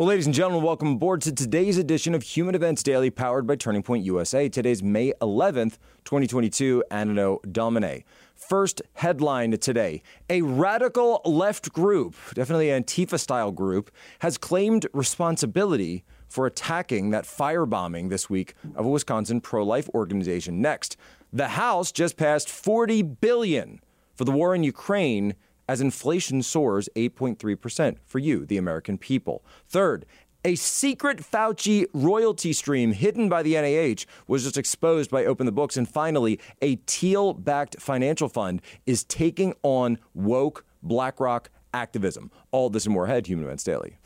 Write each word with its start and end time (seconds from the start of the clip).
Well, 0.00 0.08
ladies 0.08 0.24
and 0.24 0.34
gentlemen, 0.34 0.62
welcome 0.62 0.92
aboard 0.92 1.20
to 1.20 1.32
today's 1.34 1.76
edition 1.76 2.14
of 2.14 2.22
Human 2.22 2.54
Events 2.54 2.82
Daily, 2.82 3.10
powered 3.10 3.46
by 3.46 3.56
Turning 3.56 3.82
Point 3.82 4.02
USA. 4.06 4.48
Today's 4.48 4.82
May 4.82 5.12
11th, 5.20 5.76
2022, 6.06 6.82
Anno 6.90 7.38
Domini. 7.52 8.06
First 8.34 8.80
headline 8.94 9.50
today 9.58 10.02
A 10.30 10.40
radical 10.40 11.20
left 11.26 11.74
group, 11.74 12.14
definitely 12.32 12.68
Antifa 12.68 13.20
style 13.20 13.52
group, 13.52 13.90
has 14.20 14.38
claimed 14.38 14.86
responsibility 14.94 16.02
for 16.28 16.46
attacking 16.46 17.10
that 17.10 17.24
firebombing 17.24 18.08
this 18.08 18.30
week 18.30 18.54
of 18.74 18.86
a 18.86 18.88
Wisconsin 18.88 19.42
pro 19.42 19.62
life 19.62 19.90
organization. 19.90 20.62
Next, 20.62 20.96
the 21.30 21.48
House 21.48 21.92
just 21.92 22.16
passed 22.16 22.48
40 22.48 23.02
billion 23.02 23.82
for 24.14 24.24
the 24.24 24.32
war 24.32 24.54
in 24.54 24.64
Ukraine 24.64 25.34
as 25.70 25.80
inflation 25.80 26.42
soars 26.42 26.88
8.3% 26.96 27.98
for 28.04 28.18
you, 28.18 28.44
the 28.44 28.56
American 28.56 28.98
people. 28.98 29.44
Third, 29.68 30.04
a 30.44 30.56
secret 30.56 31.18
Fauci 31.18 31.86
royalty 31.94 32.52
stream 32.52 32.90
hidden 32.90 33.28
by 33.28 33.44
the 33.44 33.54
NIH 33.54 34.04
was 34.26 34.42
just 34.42 34.58
exposed 34.58 35.12
by 35.12 35.24
Open 35.24 35.46
the 35.46 35.52
Books. 35.52 35.76
And 35.76 35.88
finally, 35.88 36.40
a 36.60 36.74
Thiel 36.88 37.34
backed 37.34 37.80
financial 37.80 38.28
fund 38.28 38.62
is 38.84 39.04
taking 39.04 39.54
on 39.62 39.98
woke 40.12 40.64
BlackRock 40.82 41.50
activism. 41.72 42.32
All 42.50 42.68
this 42.68 42.84
and 42.86 42.92
more 42.92 43.04
ahead, 43.04 43.28
Human 43.28 43.44
Events 43.44 43.62
Daily. 43.62 43.96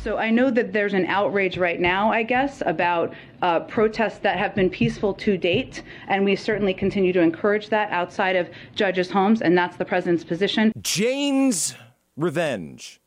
So 0.00 0.16
I 0.16 0.30
know 0.30 0.48
that 0.52 0.72
there's 0.72 0.94
an 0.94 1.06
outrage 1.06 1.58
right 1.58 1.80
now, 1.80 2.12
I 2.12 2.22
guess, 2.22 2.62
about 2.64 3.12
uh, 3.42 3.60
protests 3.60 4.18
that 4.18 4.38
have 4.38 4.54
been 4.54 4.70
peaceful 4.70 5.12
to 5.14 5.36
date, 5.36 5.82
and 6.06 6.24
we 6.24 6.36
certainly 6.36 6.72
continue 6.72 7.12
to 7.12 7.20
encourage 7.20 7.68
that 7.70 7.90
outside 7.90 8.36
of 8.36 8.48
judges' 8.76 9.10
homes, 9.10 9.42
and 9.42 9.58
that's 9.58 9.76
the 9.76 9.84
president's 9.84 10.22
position. 10.22 10.72
Jane's 10.80 11.74
revenge. 12.16 13.00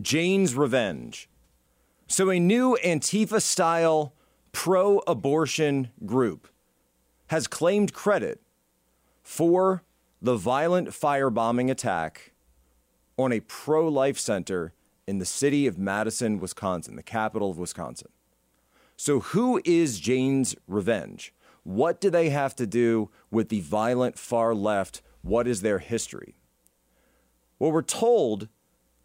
Jane's 0.00 0.54
revenge. 0.54 1.28
So, 2.06 2.30
a 2.30 2.38
new 2.38 2.78
Antifa 2.84 3.42
style 3.42 4.14
pro 4.52 4.98
abortion 5.08 5.90
group 6.06 6.46
has 7.26 7.48
claimed 7.48 7.92
credit 7.92 8.40
for 9.24 9.82
the 10.22 10.36
violent 10.36 10.90
firebombing 10.90 11.70
attack 11.70 12.32
on 13.16 13.32
a 13.32 13.40
pro 13.40 13.88
life 13.88 14.18
center 14.18 14.74
in 15.06 15.18
the 15.18 15.24
city 15.24 15.66
of 15.66 15.78
Madison, 15.78 16.38
Wisconsin, 16.38 16.96
the 16.96 17.02
capital 17.02 17.50
of 17.50 17.58
Wisconsin. 17.58 18.10
So, 18.96 19.20
who 19.20 19.60
is 19.64 19.98
Jane's 19.98 20.54
Revenge? 20.68 21.32
What 21.62 22.00
do 22.00 22.10
they 22.10 22.30
have 22.30 22.54
to 22.56 22.66
do 22.66 23.10
with 23.30 23.48
the 23.48 23.60
violent 23.60 24.18
far 24.18 24.54
left? 24.54 25.02
What 25.22 25.46
is 25.46 25.62
their 25.62 25.78
history? 25.78 26.34
Well, 27.58 27.72
we're 27.72 27.82
told, 27.82 28.48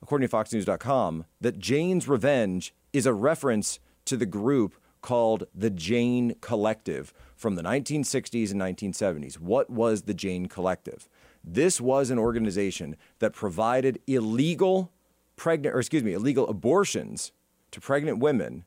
according 0.02 0.28
to 0.28 0.36
FoxNews.com, 0.36 1.26
that 1.42 1.60
Jane's 1.60 2.08
Revenge 2.08 2.74
is 2.94 3.06
a 3.06 3.14
reference 3.14 3.80
to 4.06 4.16
the 4.16 4.26
group 4.26 4.76
called 5.02 5.46
the 5.54 5.70
Jane 5.70 6.36
Collective 6.42 7.14
from 7.36 7.56
the 7.56 7.62
1960s 7.62 8.52
and 8.52 8.60
1970s. 8.60 9.38
What 9.40 9.70
was 9.70 10.04
the 10.04 10.14
Jane 10.14 10.48
Collective? 10.48 11.08
This 11.44 11.80
was 11.80 12.10
an 12.10 12.18
organization 12.18 12.96
that 13.20 13.34
provided 13.34 14.00
illegal 14.08 14.92
pregnant, 15.36 15.76
or 15.76 15.80
excuse 15.80 16.04
me, 16.04 16.14
illegal 16.14 16.48
abortions 16.48 17.32
to 17.72 17.82
pregnant 17.82 18.20
women 18.20 18.66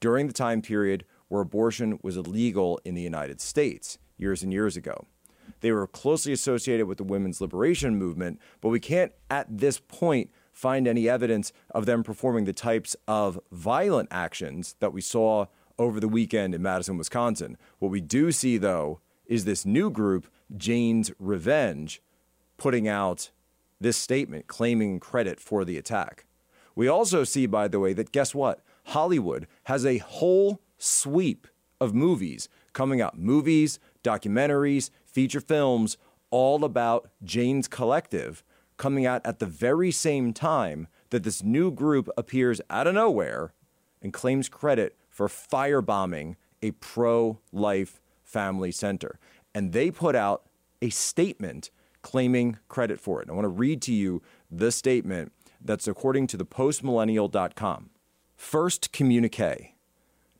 during 0.00 0.26
the 0.26 0.32
time 0.32 0.62
period 0.62 1.04
where 1.28 1.40
abortion 1.40 1.98
was 2.02 2.16
illegal 2.16 2.80
in 2.84 2.94
the 2.94 3.02
United 3.02 3.40
States 3.40 3.98
years 4.18 4.42
and 4.42 4.52
years 4.52 4.76
ago. 4.76 5.06
They 5.60 5.72
were 5.72 5.86
closely 5.86 6.32
associated 6.32 6.86
with 6.86 6.98
the 6.98 7.04
women's 7.04 7.40
liberation 7.40 7.96
movement, 7.96 8.40
but 8.60 8.68
we 8.68 8.80
can't 8.80 9.12
at 9.30 9.46
this 9.48 9.78
point 9.78 10.30
find 10.52 10.86
any 10.86 11.08
evidence 11.08 11.52
of 11.70 11.86
them 11.86 12.02
performing 12.02 12.44
the 12.44 12.52
types 12.52 12.94
of 13.08 13.40
violent 13.50 14.08
actions 14.10 14.76
that 14.80 14.92
we 14.92 15.00
saw 15.00 15.46
over 15.78 16.00
the 16.00 16.08
weekend 16.08 16.54
in 16.54 16.62
Madison, 16.62 16.98
Wisconsin. 16.98 17.56
What 17.78 17.90
we 17.90 18.00
do 18.00 18.32
see, 18.32 18.58
though, 18.58 19.00
is 19.26 19.44
this 19.44 19.64
new 19.64 19.90
group, 19.90 20.26
Jane's 20.56 21.10
Revenge, 21.18 22.02
putting 22.58 22.86
out 22.86 23.30
this 23.82 23.96
statement 23.96 24.46
claiming 24.46 25.00
credit 25.00 25.40
for 25.40 25.64
the 25.64 25.78
attack. 25.78 26.26
We 26.74 26.88
also 26.88 27.24
see, 27.24 27.46
by 27.46 27.68
the 27.68 27.80
way, 27.80 27.92
that 27.92 28.12
guess 28.12 28.34
what? 28.34 28.60
Hollywood 28.86 29.46
has 29.64 29.84
a 29.84 29.98
whole 29.98 30.60
sweep 30.78 31.46
of 31.80 31.94
movies 31.94 32.48
coming 32.72 33.00
out 33.00 33.18
movies, 33.18 33.78
documentaries, 34.02 34.90
feature 35.04 35.40
films, 35.40 35.96
all 36.30 36.64
about 36.64 37.10
Jane's 37.22 37.68
Collective 37.68 38.42
coming 38.78 39.06
out 39.06 39.20
at 39.24 39.38
the 39.38 39.46
very 39.46 39.90
same 39.90 40.32
time 40.32 40.88
that 41.10 41.22
this 41.22 41.42
new 41.42 41.70
group 41.70 42.08
appears 42.16 42.60
out 42.70 42.86
of 42.86 42.94
nowhere 42.94 43.52
and 44.00 44.12
claims 44.12 44.48
credit 44.48 44.96
for 45.08 45.28
firebombing 45.28 46.36
a 46.62 46.70
pro 46.72 47.38
life 47.52 48.00
family 48.24 48.72
center. 48.72 49.18
And 49.54 49.72
they 49.72 49.90
put 49.90 50.16
out 50.16 50.48
a 50.80 50.90
statement 50.90 51.70
claiming 52.02 52.58
credit 52.68 53.00
for 53.00 53.22
it. 53.22 53.30
I 53.30 53.32
want 53.32 53.44
to 53.44 53.48
read 53.48 53.80
to 53.82 53.92
you 53.92 54.22
the 54.50 54.70
statement 54.70 55.32
that's 55.60 55.88
according 55.88 56.26
to 56.28 56.36
the 56.36 56.44
postmillennial.com. 56.44 57.90
First 58.36 58.92
communique. 58.92 59.74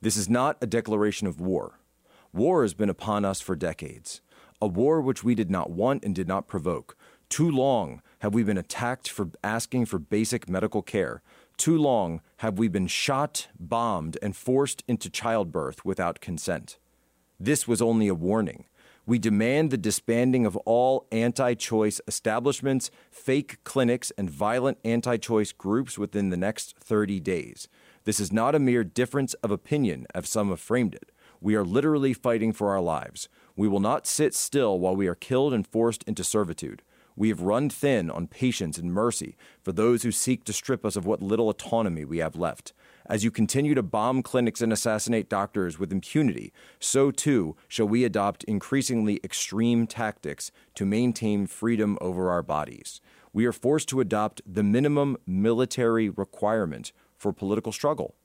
This 0.01 0.17
is 0.17 0.29
not 0.29 0.57
a 0.61 0.67
declaration 0.67 1.27
of 1.27 1.39
war. 1.39 1.79
War 2.33 2.63
has 2.63 2.73
been 2.73 2.89
upon 2.89 3.23
us 3.23 3.39
for 3.39 3.55
decades, 3.55 4.21
a 4.61 4.67
war 4.67 4.99
which 4.99 5.23
we 5.23 5.35
did 5.35 5.49
not 5.49 5.69
want 5.69 6.03
and 6.03 6.13
did 6.13 6.27
not 6.27 6.47
provoke. 6.47 6.97
Too 7.29 7.49
long 7.49 8.01
have 8.19 8.33
we 8.33 8.43
been 8.43 8.57
attacked 8.57 9.09
for 9.09 9.29
asking 9.43 9.85
for 9.85 9.99
basic 9.99 10.49
medical 10.49 10.81
care. 10.81 11.21
Too 11.57 11.77
long 11.77 12.21
have 12.37 12.57
we 12.57 12.67
been 12.67 12.87
shot, 12.87 13.47
bombed, 13.59 14.17
and 14.21 14.35
forced 14.35 14.83
into 14.87 15.09
childbirth 15.09 15.85
without 15.85 16.19
consent. 16.19 16.77
This 17.39 17.67
was 17.67 17.81
only 17.81 18.07
a 18.07 18.15
warning. 18.15 18.65
We 19.05 19.19
demand 19.19 19.69
the 19.69 19.77
disbanding 19.77 20.45
of 20.45 20.55
all 20.57 21.07
anti 21.11 21.55
choice 21.55 21.99
establishments, 22.07 22.89
fake 23.11 23.61
clinics, 23.65 24.11
and 24.17 24.29
violent 24.29 24.77
anti 24.85 25.17
choice 25.17 25.51
groups 25.51 25.97
within 25.97 26.29
the 26.29 26.37
next 26.37 26.77
30 26.79 27.19
days. 27.19 27.67
This 28.05 28.21
is 28.21 28.31
not 28.31 28.55
a 28.55 28.59
mere 28.59 28.85
difference 28.85 29.33
of 29.35 29.51
opinion, 29.51 30.07
as 30.15 30.29
some 30.29 30.49
have 30.49 30.61
framed 30.61 30.95
it. 30.95 31.11
We 31.41 31.55
are 31.55 31.65
literally 31.65 32.13
fighting 32.13 32.53
for 32.53 32.69
our 32.69 32.81
lives. 32.81 33.27
We 33.57 33.67
will 33.67 33.81
not 33.81 34.07
sit 34.07 34.33
still 34.33 34.79
while 34.79 34.95
we 34.95 35.07
are 35.07 35.15
killed 35.15 35.53
and 35.53 35.67
forced 35.67 36.03
into 36.03 36.23
servitude. 36.23 36.81
We 37.15 37.29
have 37.29 37.41
run 37.41 37.69
thin 37.69 38.09
on 38.09 38.27
patience 38.27 38.77
and 38.77 38.93
mercy 38.93 39.35
for 39.61 39.73
those 39.73 40.03
who 40.03 40.11
seek 40.11 40.45
to 40.45 40.53
strip 40.53 40.85
us 40.85 40.95
of 40.95 41.05
what 41.05 41.21
little 41.21 41.49
autonomy 41.49 42.05
we 42.05 42.19
have 42.19 42.37
left. 42.37 42.71
As 43.05 43.23
you 43.23 43.31
continue 43.31 43.75
to 43.75 43.83
bomb 43.83 44.23
clinics 44.23 44.61
and 44.61 44.71
assassinate 44.71 45.27
doctors 45.27 45.77
with 45.77 45.91
impunity, 45.91 46.53
so 46.79 47.11
too 47.11 47.57
shall 47.67 47.87
we 47.87 48.05
adopt 48.05 48.45
increasingly 48.45 49.19
extreme 49.23 49.87
tactics 49.87 50.51
to 50.75 50.85
maintain 50.85 51.45
freedom 51.45 51.97
over 51.99 52.29
our 52.29 52.41
bodies. 52.41 53.01
We 53.33 53.45
are 53.45 53.51
forced 53.51 53.89
to 53.89 53.99
adopt 53.99 54.41
the 54.45 54.63
minimum 54.63 55.17
military 55.27 56.07
requirement 56.09 56.93
for 57.17 57.33
political 57.33 57.73
struggle. 57.73 58.15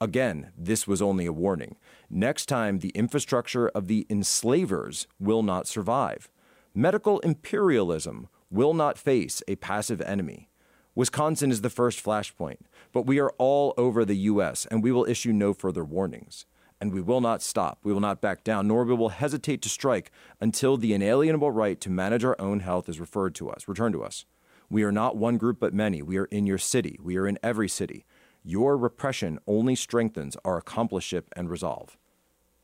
Again, 0.00 0.52
this 0.56 0.86
was 0.86 1.02
only 1.02 1.26
a 1.26 1.32
warning. 1.32 1.76
Next 2.08 2.46
time, 2.46 2.78
the 2.78 2.90
infrastructure 2.90 3.68
of 3.68 3.86
the 3.86 4.06
enslavers 4.08 5.06
will 5.20 5.42
not 5.42 5.66
survive. 5.66 6.30
Medical 6.74 7.20
imperialism 7.20 8.28
will 8.50 8.72
not 8.72 8.98
face 8.98 9.42
a 9.46 9.56
passive 9.56 10.00
enemy. 10.00 10.48
Wisconsin 10.94 11.50
is 11.50 11.62
the 11.62 11.70
first 11.70 12.04
flashpoint, 12.04 12.58
but 12.92 13.06
we 13.06 13.18
are 13.18 13.32
all 13.38 13.72
over 13.78 14.04
the 14.04 14.16
U.S., 14.16 14.66
and 14.70 14.82
we 14.82 14.92
will 14.92 15.06
issue 15.06 15.32
no 15.32 15.54
further 15.54 15.84
warnings. 15.84 16.44
And 16.82 16.92
we 16.92 17.00
will 17.00 17.20
not 17.20 17.42
stop. 17.42 17.78
We 17.82 17.92
will 17.92 18.00
not 18.00 18.20
back 18.20 18.44
down, 18.44 18.66
nor 18.68 18.84
will 18.84 18.96
we 18.96 19.00
will 19.00 19.08
hesitate 19.10 19.62
to 19.62 19.68
strike 19.68 20.10
until 20.40 20.76
the 20.76 20.92
inalienable 20.92 21.50
right 21.50 21.80
to 21.80 21.88
manage 21.88 22.24
our 22.24 22.38
own 22.40 22.60
health 22.60 22.88
is 22.88 23.00
referred 23.00 23.34
to 23.36 23.48
us, 23.48 23.68
returned 23.68 23.94
to 23.94 24.02
us. 24.02 24.26
We 24.68 24.82
are 24.82 24.92
not 24.92 25.16
one 25.16 25.38
group 25.38 25.60
but 25.60 25.72
many. 25.72 26.02
We 26.02 26.18
are 26.18 26.24
in 26.26 26.44
your 26.44 26.58
city. 26.58 26.98
We 27.00 27.16
are 27.16 27.26
in 27.26 27.38
every 27.42 27.68
city. 27.68 28.04
Your 28.42 28.76
repression 28.76 29.38
only 29.46 29.76
strengthens 29.76 30.36
our 30.44 30.60
accompliceship 30.60 31.24
and 31.36 31.48
resolve. 31.48 31.96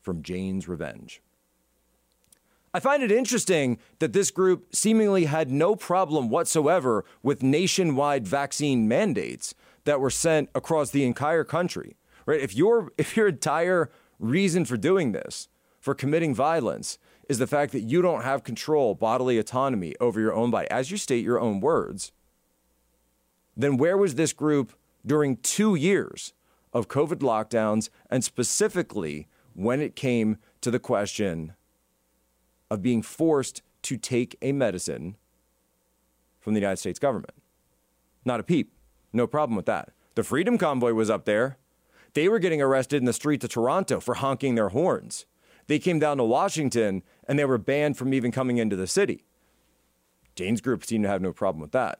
From 0.01 0.21
Jane's 0.21 0.67
Revenge. 0.67 1.21
I 2.73 2.79
find 2.79 3.01
it 3.01 3.11
interesting 3.11 3.79
that 3.99 4.13
this 4.13 4.29
group 4.29 4.75
seemingly 4.75 5.25
had 5.25 5.49
no 5.49 5.75
problem 5.75 6.29
whatsoever 6.29 7.03
with 7.23 7.41
nationwide 7.41 8.27
vaccine 8.27 8.87
mandates 8.87 9.55
that 9.85 9.99
were 9.99 10.11
sent 10.11 10.49
across 10.53 10.91
the 10.91 11.03
entire 11.03 11.43
country. 11.43 11.97
Right? 12.25 12.41
If 12.41 12.55
your 12.55 12.91
if 12.97 13.17
your 13.17 13.27
entire 13.27 13.89
reason 14.19 14.65
for 14.65 14.77
doing 14.77 15.13
this, 15.13 15.47
for 15.79 15.95
committing 15.95 16.35
violence, 16.35 16.99
is 17.27 17.37
the 17.37 17.47
fact 17.47 17.71
that 17.71 17.81
you 17.81 18.01
don't 18.01 18.23
have 18.23 18.43
control, 18.43 18.95
bodily 18.95 19.37
autonomy 19.37 19.95
over 19.99 20.19
your 20.19 20.33
own 20.33 20.51
body, 20.51 20.69
as 20.69 20.91
you 20.91 20.97
state 20.97 21.23
your 21.23 21.39
own 21.39 21.59
words, 21.59 22.11
then 23.55 23.77
where 23.77 23.97
was 23.97 24.15
this 24.15 24.33
group 24.33 24.73
during 25.05 25.37
two 25.37 25.75
years 25.75 26.33
of 26.73 26.87
COVID 26.87 27.19
lockdowns 27.19 27.89
and 28.09 28.23
specifically 28.23 29.27
when 29.53 29.79
it 29.79 29.95
came 29.95 30.37
to 30.61 30.71
the 30.71 30.79
question 30.79 31.53
of 32.69 32.81
being 32.81 33.01
forced 33.01 33.61
to 33.83 33.97
take 33.97 34.37
a 34.41 34.51
medicine 34.51 35.15
from 36.39 36.53
the 36.53 36.59
United 36.59 36.77
States 36.77 36.99
government. 36.99 37.33
Not 38.25 38.39
a 38.39 38.43
peep. 38.43 38.73
No 39.13 39.27
problem 39.27 39.55
with 39.55 39.65
that. 39.65 39.91
The 40.15 40.23
Freedom 40.23 40.57
Convoy 40.57 40.93
was 40.93 41.09
up 41.09 41.25
there. 41.25 41.57
They 42.13 42.27
were 42.27 42.39
getting 42.39 42.61
arrested 42.61 42.97
in 42.97 43.05
the 43.05 43.13
streets 43.13 43.45
of 43.45 43.51
Toronto 43.51 43.99
for 43.99 44.15
honking 44.15 44.55
their 44.55 44.69
horns. 44.69 45.25
They 45.67 45.79
came 45.79 45.99
down 45.99 46.17
to 46.17 46.23
Washington 46.23 47.03
and 47.27 47.37
they 47.37 47.45
were 47.45 47.57
banned 47.57 47.97
from 47.97 48.13
even 48.13 48.31
coming 48.31 48.57
into 48.57 48.75
the 48.75 48.87
city. 48.87 49.23
Jane's 50.35 50.61
group 50.61 50.83
seemed 50.83 51.03
to 51.03 51.09
have 51.09 51.21
no 51.21 51.33
problem 51.33 51.61
with 51.61 51.71
that. 51.71 51.99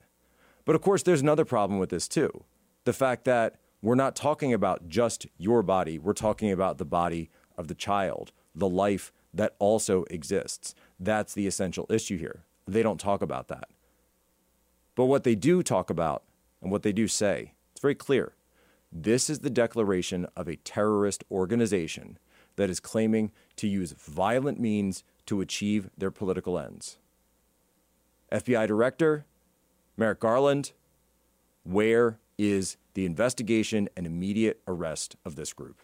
But 0.65 0.75
of 0.75 0.81
course, 0.81 1.03
there's 1.03 1.21
another 1.21 1.45
problem 1.45 1.79
with 1.79 1.89
this 1.89 2.07
too 2.07 2.43
the 2.85 2.93
fact 2.93 3.25
that 3.25 3.55
we're 3.81 3.95
not 3.95 4.15
talking 4.15 4.53
about 4.53 4.87
just 4.87 5.27
your 5.37 5.61
body, 5.61 5.99
we're 5.99 6.13
talking 6.13 6.51
about 6.51 6.77
the 6.77 6.85
body 6.85 7.29
of 7.57 7.67
the 7.67 7.75
child, 7.75 8.31
the 8.55 8.67
life 8.67 9.11
that 9.33 9.55
also 9.59 10.03
exists. 10.09 10.73
That's 10.99 11.33
the 11.33 11.47
essential 11.47 11.85
issue 11.89 12.17
here. 12.17 12.43
They 12.67 12.83
don't 12.83 12.99
talk 12.99 13.21
about 13.21 13.47
that. 13.47 13.69
But 14.95 15.05
what 15.05 15.23
they 15.23 15.35
do 15.35 15.63
talk 15.63 15.89
about 15.89 16.23
and 16.61 16.71
what 16.71 16.83
they 16.83 16.91
do 16.91 17.07
say, 17.07 17.53
it's 17.71 17.81
very 17.81 17.95
clear. 17.95 18.33
This 18.91 19.29
is 19.29 19.39
the 19.39 19.49
declaration 19.49 20.27
of 20.35 20.47
a 20.47 20.55
terrorist 20.57 21.23
organization 21.31 22.17
that 22.55 22.69
is 22.69 22.79
claiming 22.79 23.31
to 23.55 23.67
use 23.67 23.93
violent 23.93 24.59
means 24.59 25.03
to 25.27 25.41
achieve 25.41 25.89
their 25.97 26.11
political 26.11 26.57
ends. 26.57 26.97
FBI 28.31 28.67
Director 28.67 29.25
Merrick 29.95 30.19
Garland, 30.21 30.71
where 31.63 32.19
is 32.37 32.77
the 32.93 33.05
investigation 33.05 33.89
and 33.97 34.05
immediate 34.05 34.61
arrest 34.65 35.17
of 35.25 35.35
this 35.35 35.51
group? 35.51 35.81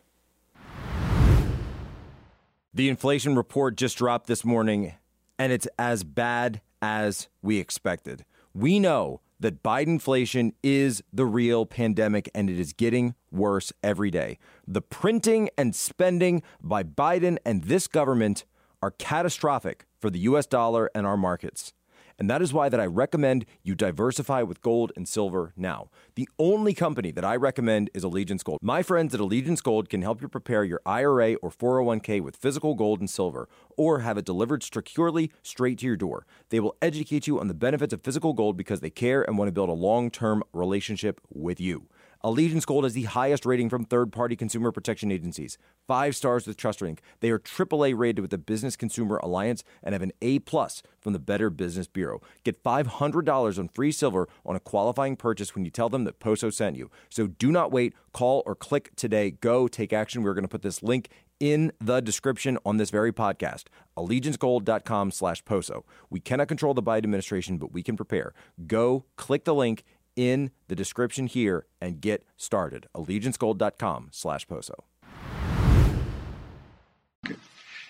The 2.75 2.89
inflation 2.89 3.37
report 3.37 3.77
just 3.77 3.97
dropped 3.97 4.27
this 4.27 4.43
morning, 4.43 4.95
and 5.39 5.53
it's 5.53 5.65
as 5.79 6.03
bad 6.03 6.59
as 6.81 7.29
we 7.41 7.57
expected. 7.57 8.25
We 8.53 8.79
know 8.79 9.21
that 9.39 9.63
Bidenflation 9.63 10.51
is 10.61 11.01
the 11.13 11.25
real 11.25 11.65
pandemic 11.65 12.29
and 12.35 12.49
it 12.49 12.59
is 12.59 12.73
getting 12.73 13.15
worse 13.31 13.71
every 13.81 14.11
day. 14.11 14.39
The 14.67 14.81
printing 14.81 15.49
and 15.57 15.73
spending 15.73 16.43
by 16.61 16.83
Biden 16.83 17.37
and 17.45 17.63
this 17.63 17.87
government 17.87 18.43
are 18.81 18.91
catastrophic 18.91 19.85
for 19.97 20.09
the 20.09 20.19
US 20.19 20.45
dollar 20.45 20.91
and 20.93 21.07
our 21.07 21.15
markets. 21.15 21.71
And 22.17 22.29
that 22.29 22.41
is 22.41 22.53
why 22.53 22.69
that 22.69 22.79
I 22.79 22.85
recommend 22.85 23.45
you 23.63 23.75
diversify 23.75 24.41
with 24.41 24.61
gold 24.61 24.91
and 24.95 25.07
silver 25.07 25.53
now. 25.57 25.89
The 26.15 26.29
only 26.39 26.73
company 26.73 27.11
that 27.11 27.25
I 27.25 27.35
recommend 27.35 27.89
is 27.93 28.03
Allegiance 28.03 28.41
Gold. 28.41 28.59
My 28.61 28.83
friends 28.83 29.13
at 29.13 29.19
Allegiance 29.19 29.61
Gold 29.61 29.89
can 29.89 30.01
help 30.01 30.21
you 30.21 30.29
prepare 30.29 30.63
your 30.63 30.81
IRA 30.85 31.35
or 31.35 31.49
401k 31.49 32.21
with 32.21 32.37
physical 32.37 32.73
gold 32.73 32.99
and 32.99 33.09
silver 33.09 33.49
or 33.77 33.99
have 33.99 34.17
it 34.17 34.25
delivered 34.25 34.63
securely 34.63 35.31
straight 35.43 35.79
to 35.79 35.85
your 35.85 35.97
door. 35.97 36.25
They 36.49 36.61
will 36.61 36.75
educate 36.81 37.27
you 37.27 37.39
on 37.39 37.49
the 37.49 37.53
benefits 37.53 37.93
of 37.93 38.01
physical 38.01 38.33
gold 38.33 38.55
because 38.55 38.79
they 38.79 38.89
care 38.89 39.21
and 39.21 39.37
want 39.37 39.49
to 39.49 39.53
build 39.53 39.69
a 39.69 39.73
long-term 39.73 40.43
relationship 40.53 41.19
with 41.29 41.59
you. 41.59 41.87
Allegiance 42.25 42.65
Gold 42.65 42.85
has 42.85 42.93
the 42.93 43.03
highest 43.03 43.45
rating 43.45 43.69
from 43.69 43.85
third 43.85 44.11
party 44.11 44.35
consumer 44.35 44.71
protection 44.71 45.11
agencies. 45.11 45.59
Five 45.87 46.15
stars 46.15 46.47
with 46.47 46.57
TrustLink. 46.57 46.97
They 47.19 47.29
are 47.29 47.37
AAA 47.37 47.95
rated 47.95 48.19
with 48.19 48.31
the 48.31 48.39
Business 48.39 48.75
Consumer 48.75 49.17
Alliance 49.17 49.63
and 49.83 49.93
have 49.93 50.01
an 50.01 50.11
A 50.23 50.39
plus 50.39 50.81
from 50.99 51.13
the 51.13 51.19
Better 51.19 51.51
Business 51.51 51.87
Bureau. 51.87 52.23
Get 52.43 52.63
$500 52.63 53.59
on 53.59 53.67
free 53.67 53.91
silver 53.91 54.27
on 54.43 54.55
a 54.55 54.59
qualifying 54.59 55.15
purchase 55.15 55.53
when 55.53 55.65
you 55.65 55.69
tell 55.69 55.87
them 55.87 56.03
that 56.05 56.19
Poso 56.19 56.49
sent 56.49 56.77
you. 56.77 56.89
So 57.11 57.27
do 57.27 57.51
not 57.51 57.71
wait. 57.71 57.93
Call 58.11 58.41
or 58.47 58.55
click 58.55 58.95
today. 58.95 59.29
Go 59.29 59.67
take 59.67 59.93
action. 59.93 60.23
We're 60.23 60.33
going 60.33 60.45
to 60.45 60.47
put 60.47 60.63
this 60.63 60.81
link 60.81 61.09
in 61.39 61.71
the 61.81 62.01
description 62.01 62.57
on 62.65 62.77
this 62.77 62.89
very 62.89 63.11
podcast 63.11 63.65
allegiancegold.com 63.97 65.11
slash 65.11 65.43
poso 65.43 65.83
we 66.09 66.19
cannot 66.19 66.47
control 66.47 66.73
the 66.73 66.81
biden 66.81 66.99
administration 66.99 67.57
but 67.57 67.73
we 67.73 67.83
can 67.83 67.97
prepare 67.97 68.33
go 68.67 69.03
click 69.17 69.43
the 69.43 69.53
link 69.53 69.83
in 70.15 70.51
the 70.67 70.75
description 70.75 71.27
here 71.27 71.65
and 71.81 72.01
get 72.01 72.25
started. 72.37 72.87
AllegianceGold.com 72.95 74.09
slash 74.11 74.47
POSO. 74.47 74.83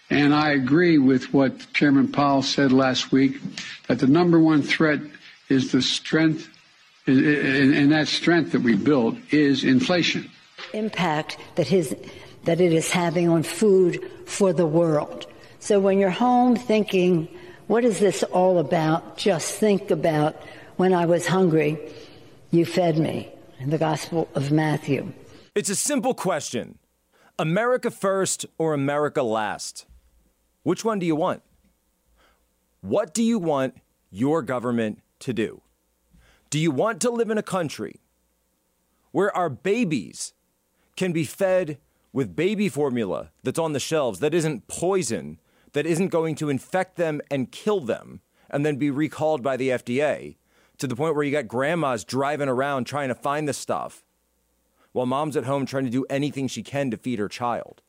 And 0.10 0.36
I 0.36 0.52
agree 0.52 0.98
with 0.98 1.34
what 1.34 1.74
Chairman 1.74 2.12
Powell 2.12 2.44
said 2.44 2.72
last 2.72 3.12
week 3.12 3.40
that 3.88 4.00
the 4.00 4.08
number 4.08 4.40
one 4.40 4.62
threat 4.62 5.00
is 5.50 5.72
the 5.72 5.82
strength, 5.82 6.50
and 7.08 7.92
that 7.92 8.08
strength 8.08 8.52
that 8.52 8.62
we 8.62 8.76
built 8.76 9.16
is 9.32 9.64
inflation. 9.64 10.30
Impact 10.74 11.38
that 11.56 11.68
his 11.68 11.96
that 12.44 12.62
it 12.62 12.72
is 12.72 12.92
having 12.92 13.28
on 13.28 13.42
food 13.42 14.10
for 14.28 14.54
the 14.54 14.68
world. 14.68 15.26
So 15.60 15.80
when 15.80 15.98
you're 15.98 16.12
home 16.12 16.56
thinking, 16.56 17.28
what 17.66 17.84
is 17.84 18.00
this 18.00 18.22
all 18.22 18.60
about? 18.60 19.18
Just 19.18 19.56
think 19.56 19.90
about 19.90 20.36
when 20.78 20.94
I 20.94 21.08
was 21.08 21.26
hungry 21.26 21.80
you 22.56 22.66
fed 22.66 22.98
me 22.98 23.30
in 23.60 23.70
the 23.70 23.78
Gospel 23.78 24.30
of 24.34 24.52
Matthew. 24.52 25.12
It's 25.54 25.70
a 25.70 25.76
simple 25.76 26.14
question 26.14 26.80
America 27.38 27.92
first 27.92 28.46
or 28.58 28.74
America 28.74 29.22
last? 29.22 29.86
Which 30.64 30.86
one 30.86 31.00
do 31.00 31.06
you 31.06 31.16
want? 31.16 31.42
What 32.80 33.14
do 33.14 33.24
you 33.24 33.40
want 33.40 33.76
your 34.10 34.42
government 34.42 35.02
to 35.20 35.34
do? 35.34 35.62
Do 36.50 36.58
you 36.58 36.72
want 36.72 37.02
to 37.02 37.10
live 37.10 37.30
in 37.30 37.38
a 37.38 37.44
country 37.44 38.00
where 39.12 39.36
our 39.36 39.50
babies 39.50 40.34
can 40.96 41.12
be 41.12 41.26
fed 41.26 41.78
with 42.14 42.36
baby 42.36 42.70
formula 42.70 43.32
that's 43.44 43.60
on 43.60 43.74
the 43.74 43.80
shelves 43.80 44.20
that 44.20 44.34
isn't 44.34 44.68
poison, 44.68 45.40
that 45.74 45.86
isn't 45.86 46.08
going 46.08 46.36
to 46.36 46.50
infect 46.50 46.96
them 46.96 47.20
and 47.30 47.52
kill 47.52 47.82
them, 47.82 48.22
and 48.50 48.66
then 48.66 48.78
be 48.78 48.90
recalled 48.90 49.44
by 49.44 49.58
the 49.58 49.70
FDA? 49.70 50.38
To 50.78 50.88
the 50.88 50.96
point 50.96 51.16
where 51.16 51.24
you 51.24 51.32
got 51.32 51.48
grandmas 51.48 52.04
driving 52.04 52.50
around 52.50 52.86
trying 52.86 53.10
to 53.10 53.16
find 53.16 53.48
the 53.48 53.54
stuff 53.54 54.04
while 54.92 55.06
mom's 55.06 55.36
at 55.36 55.46
home 55.46 55.66
trying 55.66 55.86
to 55.86 55.90
do 55.90 56.06
anything 56.10 56.48
she 56.48 56.64
can 56.64 56.90
to 56.92 56.98
feed 56.98 57.20
her 57.20 57.28
child. 57.28 57.82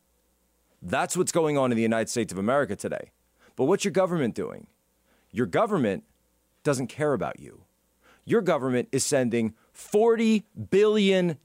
That's 0.82 1.16
what's 1.16 1.32
going 1.32 1.56
on 1.56 1.70
in 1.70 1.76
the 1.76 1.82
United 1.82 2.08
States 2.08 2.32
of 2.32 2.38
America 2.38 2.76
today. 2.76 3.10
But 3.54 3.64
what's 3.64 3.84
your 3.84 3.92
government 3.92 4.34
doing? 4.34 4.66
Your 5.30 5.46
government 5.46 6.04
doesn't 6.62 6.88
care 6.88 7.12
about 7.12 7.40
you. 7.40 7.62
Your 8.24 8.40
government 8.40 8.88
is 8.90 9.04
sending 9.04 9.54
$40 9.74 10.44
billion, 10.70 11.38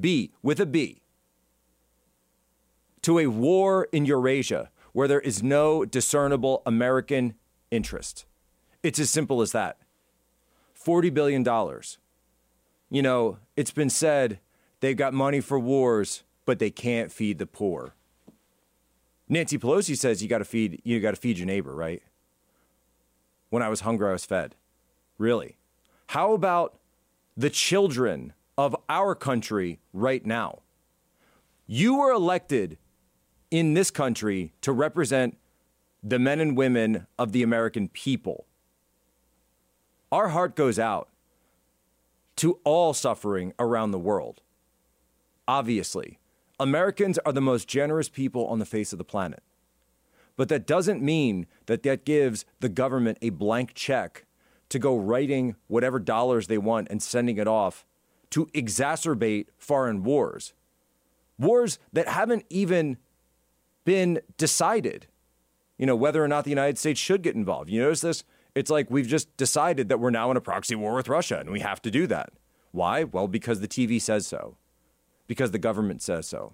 B 0.00 0.32
with 0.42 0.60
a 0.60 0.66
B, 0.66 1.02
to 3.02 3.18
a 3.18 3.28
war 3.28 3.88
in 3.92 4.06
Eurasia 4.06 4.70
where 4.92 5.06
there 5.06 5.20
is 5.20 5.42
no 5.42 5.84
discernible 5.84 6.62
American 6.66 7.34
interest. 7.70 8.26
It's 8.82 8.98
as 8.98 9.10
simple 9.10 9.40
as 9.40 9.52
that. 9.52 9.78
$40 10.84 11.12
billion. 11.12 11.44
You 12.90 13.02
know, 13.02 13.38
it's 13.56 13.70
been 13.70 13.90
said 13.90 14.40
they've 14.80 14.96
got 14.96 15.14
money 15.14 15.40
for 15.40 15.58
wars, 15.58 16.24
but 16.44 16.58
they 16.58 16.70
can't 16.70 17.12
feed 17.12 17.38
the 17.38 17.46
poor. 17.46 17.94
Nancy 19.28 19.58
Pelosi 19.58 19.96
says 19.96 20.22
you 20.22 20.28
got 20.28 20.38
to 20.38 20.44
feed 20.44 20.80
you 20.82 20.98
got 20.98 21.14
to 21.14 21.20
feed 21.20 21.38
your 21.38 21.46
neighbor, 21.46 21.72
right? 21.72 22.02
When 23.48 23.62
I 23.62 23.68
was 23.68 23.82
hungry, 23.82 24.08
I 24.08 24.12
was 24.12 24.24
fed. 24.24 24.56
Really? 25.18 25.56
How 26.08 26.32
about 26.32 26.78
the 27.36 27.50
children 27.50 28.32
of 28.58 28.74
our 28.88 29.14
country 29.14 29.78
right 29.92 30.26
now? 30.26 30.60
You 31.66 31.98
were 31.98 32.10
elected 32.10 32.78
in 33.50 33.74
this 33.74 33.92
country 33.92 34.52
to 34.62 34.72
represent 34.72 35.36
the 36.02 36.18
men 36.18 36.40
and 36.40 36.56
women 36.56 37.06
of 37.16 37.30
the 37.30 37.44
American 37.44 37.88
people 37.88 38.46
our 40.12 40.28
heart 40.28 40.56
goes 40.56 40.78
out 40.78 41.08
to 42.36 42.58
all 42.64 42.94
suffering 42.94 43.52
around 43.58 43.90
the 43.90 43.98
world. 43.98 44.40
Obviously, 45.46 46.18
Americans 46.58 47.18
are 47.18 47.32
the 47.32 47.40
most 47.40 47.68
generous 47.68 48.08
people 48.08 48.46
on 48.46 48.58
the 48.58 48.64
face 48.64 48.92
of 48.92 48.98
the 48.98 49.04
planet. 49.04 49.42
But 50.36 50.48
that 50.48 50.66
doesn't 50.66 51.02
mean 51.02 51.46
that 51.66 51.82
that 51.82 52.04
gives 52.04 52.44
the 52.60 52.68
government 52.68 53.18
a 53.20 53.30
blank 53.30 53.74
check 53.74 54.24
to 54.70 54.78
go 54.78 54.96
writing 54.96 55.56
whatever 55.66 55.98
dollars 55.98 56.46
they 56.46 56.58
want 56.58 56.88
and 56.90 57.02
sending 57.02 57.36
it 57.36 57.48
off 57.48 57.84
to 58.30 58.46
exacerbate 58.46 59.48
foreign 59.58 60.02
wars. 60.02 60.54
Wars 61.38 61.78
that 61.92 62.08
haven't 62.08 62.44
even 62.48 62.96
been 63.84 64.20
decided. 64.38 65.06
You 65.76 65.86
know, 65.86 65.96
whether 65.96 66.22
or 66.22 66.28
not 66.28 66.44
the 66.44 66.50
United 66.50 66.78
States 66.78 67.00
should 67.00 67.22
get 67.22 67.34
involved. 67.34 67.68
You 67.68 67.80
notice 67.80 68.02
this? 68.02 68.24
It's 68.54 68.70
like 68.70 68.90
we've 68.90 69.06
just 69.06 69.36
decided 69.36 69.88
that 69.88 70.00
we're 70.00 70.10
now 70.10 70.30
in 70.30 70.36
a 70.36 70.40
proxy 70.40 70.74
war 70.74 70.94
with 70.94 71.08
Russia 71.08 71.38
and 71.38 71.50
we 71.50 71.60
have 71.60 71.80
to 71.82 71.90
do 71.90 72.06
that. 72.08 72.32
Why? 72.72 73.04
Well, 73.04 73.28
because 73.28 73.60
the 73.60 73.68
TV 73.68 74.00
says 74.00 74.26
so, 74.26 74.56
because 75.26 75.50
the 75.50 75.58
government 75.58 76.02
says 76.02 76.26
so. 76.26 76.52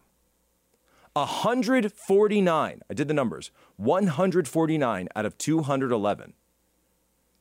149, 1.15 2.81
I 2.91 2.95
did 2.95 3.09
the 3.09 3.15
numbers, 3.15 3.51
149 3.77 5.09
out 5.17 5.27
of 5.27 5.39
211 5.39 6.35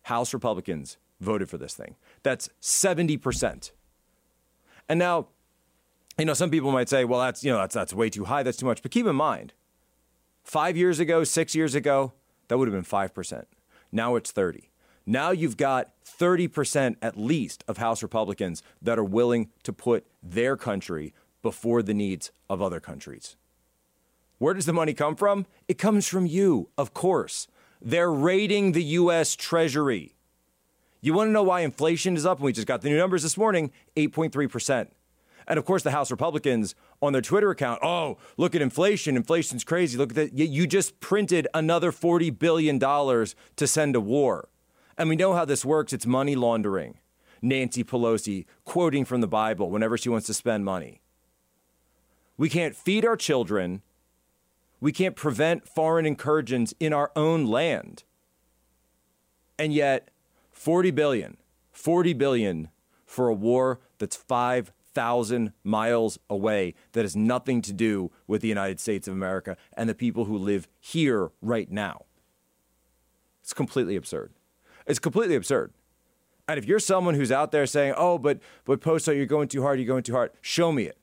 House 0.03 0.33
Republicans 0.33 0.97
voted 1.19 1.49
for 1.49 1.57
this 1.57 1.73
thing. 1.73 1.95
That's 2.23 2.49
70%. 2.61 3.71
And 4.87 4.99
now, 4.99 5.27
you 6.17 6.25
know, 6.25 6.33
some 6.33 6.49
people 6.49 6.71
might 6.71 6.87
say, 6.87 7.03
well, 7.03 7.19
that's, 7.19 7.43
you 7.43 7.51
know, 7.51 7.57
that's, 7.57 7.75
that's 7.75 7.93
way 7.93 8.09
too 8.09 8.25
high, 8.25 8.43
that's 8.43 8.57
too 8.57 8.65
much. 8.65 8.81
But 8.81 8.91
keep 8.91 9.07
in 9.07 9.15
mind, 9.15 9.53
five 10.43 10.77
years 10.77 10.99
ago, 10.99 11.23
six 11.23 11.55
years 11.55 11.75
ago, 11.75 12.13
that 12.47 12.57
would 12.57 12.67
have 12.67 12.73
been 12.73 12.83
5%. 12.83 13.45
Now 13.95 14.17
it's 14.17 14.33
30. 14.33 14.69
Now 15.05 15.31
you've 15.31 15.55
got 15.55 15.91
30% 16.05 16.97
at 17.01 17.17
least 17.17 17.63
of 17.65 17.77
House 17.77 18.03
Republicans 18.03 18.61
that 18.81 18.99
are 18.99 19.05
willing 19.05 19.49
to 19.63 19.71
put 19.71 20.05
their 20.21 20.57
country 20.57 21.13
before 21.41 21.81
the 21.81 21.93
needs 21.93 22.33
of 22.49 22.61
other 22.61 22.81
countries. 22.81 23.37
Where 24.37 24.53
does 24.53 24.65
the 24.65 24.73
money 24.73 24.93
come 24.93 25.15
from? 25.15 25.45
It 25.69 25.77
comes 25.77 26.09
from 26.09 26.25
you, 26.25 26.67
of 26.77 26.93
course. 26.93 27.47
They're 27.81 28.11
raiding 28.11 28.73
the 28.73 28.83
U.S. 28.83 29.33
Treasury. 29.33 30.13
You 30.99 31.13
want 31.13 31.29
to 31.29 31.31
know 31.31 31.43
why 31.43 31.61
inflation 31.61 32.17
is 32.17 32.25
up? 32.25 32.41
We 32.41 32.51
just 32.51 32.67
got 32.67 32.81
the 32.81 32.89
new 32.89 32.97
numbers 32.97 33.23
this 33.23 33.37
morning 33.37 33.71
8.3%. 33.95 34.87
And 35.47 35.59
of 35.59 35.65
course, 35.65 35.83
the 35.83 35.91
House 35.91 36.11
Republicans 36.11 36.75
on 37.01 37.13
their 37.13 37.21
Twitter 37.21 37.51
account, 37.51 37.79
oh, 37.83 38.17
look 38.37 38.55
at 38.55 38.61
inflation. 38.61 39.15
Inflation's 39.15 39.63
crazy. 39.63 39.97
Look 39.97 40.11
at 40.11 40.15
that. 40.15 40.33
You 40.33 40.65
just 40.65 40.99
printed 40.99 41.47
another 41.53 41.91
$40 41.91 42.37
billion 42.37 42.79
to 42.79 43.67
send 43.67 43.93
to 43.93 44.01
war. 44.01 44.49
And 44.97 45.09
we 45.09 45.15
know 45.15 45.33
how 45.33 45.45
this 45.45 45.65
works 45.65 45.93
it's 45.93 46.05
money 46.05 46.35
laundering. 46.35 46.99
Nancy 47.41 47.83
Pelosi 47.83 48.45
quoting 48.63 49.05
from 49.05 49.21
the 49.21 49.27
Bible 49.27 49.69
whenever 49.69 49.97
she 49.97 50.09
wants 50.09 50.25
to 50.27 50.33
spend 50.33 50.65
money. 50.65 51.01
We 52.37 52.49
can't 52.49 52.75
feed 52.75 53.05
our 53.05 53.15
children. 53.15 53.81
We 54.79 54.91
can't 54.91 55.15
prevent 55.15 55.67
foreign 55.67 56.05
incursions 56.05 56.73
in 56.79 56.91
our 56.91 57.11
own 57.15 57.45
land. 57.45 58.03
And 59.57 59.73
yet, 59.73 60.09
40 60.51 60.91
billion, 60.91 61.37
40 61.71 62.13
billion 62.13 62.69
for 63.05 63.27
a 63.29 63.33
war 63.33 63.79
that's 63.99 64.15
5,000 64.95 65.51
miles 65.63 66.17
away 66.29 66.73
that 66.93 67.01
has 67.01 67.15
nothing 67.15 67.61
to 67.61 67.73
do 67.73 68.11
with 68.27 68.41
the 68.41 68.47
United 68.47 68.79
States 68.79 69.07
of 69.07 69.13
America 69.13 69.57
and 69.73 69.89
the 69.89 69.93
people 69.93 70.25
who 70.25 70.37
live 70.37 70.67
here 70.79 71.31
right 71.41 71.69
now. 71.69 72.05
It's 73.43 73.53
completely 73.53 73.97
absurd. 73.97 74.31
It's 74.87 74.99
completely 74.99 75.35
absurd. 75.35 75.73
And 76.47 76.57
if 76.57 76.65
you're 76.65 76.79
someone 76.79 77.15
who's 77.15 77.31
out 77.31 77.51
there 77.51 77.65
saying, 77.65 77.93
"Oh, 77.97 78.17
but 78.17 78.39
but 78.63 78.79
Poso, 78.79 79.11
you're 79.11 79.25
going 79.25 79.47
too 79.47 79.63
hard, 79.63 79.79
you're 79.79 79.87
going 79.87 80.03
too 80.03 80.13
hard," 80.13 80.31
show 80.41 80.71
me 80.71 80.83
it. 80.83 80.97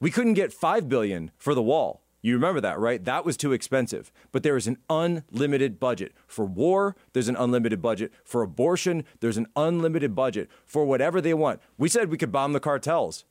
We 0.00 0.10
couldn't 0.10 0.34
get 0.34 0.52
five 0.52 0.88
billion 0.88 1.30
for 1.36 1.54
the 1.54 1.62
wall. 1.62 2.02
You 2.20 2.34
remember 2.34 2.60
that, 2.60 2.78
right? 2.78 3.04
That 3.04 3.24
was 3.24 3.36
too 3.36 3.52
expensive. 3.52 4.10
But 4.32 4.42
there 4.42 4.56
is 4.56 4.66
an 4.66 4.78
unlimited 4.90 5.78
budget 5.78 6.12
for 6.26 6.44
war. 6.44 6.96
There's 7.12 7.28
an 7.28 7.36
unlimited 7.36 7.80
budget 7.80 8.12
for 8.24 8.42
abortion. 8.42 9.04
There's 9.20 9.36
an 9.36 9.46
unlimited 9.54 10.14
budget 10.14 10.48
for 10.66 10.84
whatever 10.84 11.20
they 11.20 11.34
want. 11.34 11.60
We 11.76 11.88
said 11.88 12.10
we 12.10 12.18
could 12.18 12.32
bomb 12.32 12.54
the 12.54 12.60
cartels. 12.60 13.24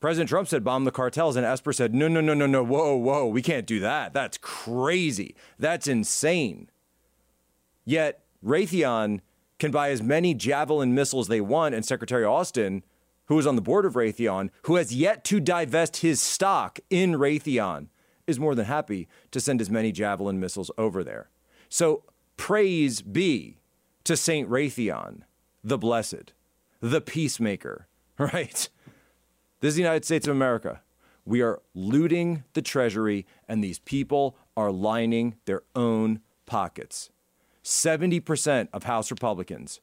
President 0.00 0.28
Trump 0.28 0.48
said 0.48 0.62
bomb 0.62 0.84
the 0.84 0.90
cartels, 0.90 1.34
and 1.34 1.46
Esper 1.46 1.72
said, 1.72 1.94
no, 1.94 2.08
no, 2.08 2.20
no, 2.20 2.34
no, 2.34 2.44
no, 2.44 2.62
whoa, 2.62 2.94
whoa, 2.94 3.26
we 3.26 3.40
can't 3.40 3.66
do 3.66 3.80
that. 3.80 4.12
That's 4.12 4.36
crazy. 4.36 5.34
That's 5.58 5.86
insane. 5.86 6.68
Yet 7.86 8.22
Raytheon 8.44 9.20
can 9.58 9.70
buy 9.70 9.88
as 9.88 10.02
many 10.02 10.34
Javelin 10.34 10.94
missiles 10.94 11.28
they 11.28 11.40
want, 11.40 11.74
and 11.74 11.86
Secretary 11.86 12.22
Austin, 12.22 12.84
who 13.28 13.38
is 13.38 13.46
on 13.46 13.56
the 13.56 13.62
board 13.62 13.86
of 13.86 13.94
Raytheon, 13.94 14.50
who 14.64 14.74
has 14.74 14.94
yet 14.94 15.24
to 15.24 15.40
divest 15.40 15.98
his 15.98 16.20
stock 16.20 16.78
in 16.90 17.12
Raytheon, 17.12 17.88
is 18.26 18.40
more 18.40 18.54
than 18.54 18.66
happy 18.66 19.08
to 19.30 19.40
send 19.40 19.60
as 19.60 19.70
many 19.70 19.92
Javelin 19.92 20.40
missiles 20.40 20.70
over 20.78 21.04
there. 21.04 21.28
So 21.68 22.02
praise 22.36 23.02
be 23.02 23.58
to 24.04 24.16
Saint 24.16 24.48
Raytheon, 24.48 25.22
the 25.62 25.78
blessed, 25.78 26.32
the 26.80 27.00
peacemaker, 27.00 27.86
right? 28.18 28.68
This 29.60 29.68
is 29.70 29.74
the 29.76 29.82
United 29.82 30.04
States 30.04 30.26
of 30.26 30.36
America. 30.36 30.82
We 31.24 31.40
are 31.40 31.62
looting 31.74 32.44
the 32.52 32.60
treasury, 32.60 33.26
and 33.48 33.64
these 33.64 33.78
people 33.78 34.36
are 34.56 34.70
lining 34.70 35.36
their 35.46 35.62
own 35.74 36.20
pockets. 36.44 37.10
70% 37.62 38.68
of 38.74 38.82
House 38.82 39.10
Republicans, 39.10 39.80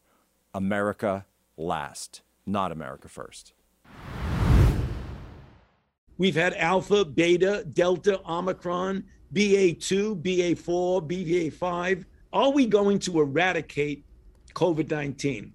America 0.54 1.26
last, 1.58 2.22
not 2.46 2.72
America 2.72 3.08
first. 3.08 3.54
We've 6.22 6.36
had 6.36 6.54
Alpha, 6.54 7.04
Beta, 7.04 7.66
Delta, 7.74 8.22
Omicron, 8.30 9.06
BA2, 9.34 10.22
BA4, 10.22 11.02
BA5. 11.10 12.06
Are 12.32 12.52
we 12.52 12.68
going 12.68 13.00
to 13.00 13.22
eradicate 13.22 14.06
COVID 14.54 14.92
19? 14.92 15.52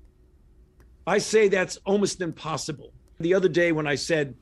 I 1.06 1.18
say 1.18 1.46
that's 1.46 1.76
almost 1.84 2.20
impossible. 2.20 2.92
The 3.20 3.32
other 3.32 3.48
day, 3.48 3.70
when 3.70 3.86
I 3.86 3.94
said 3.94 4.34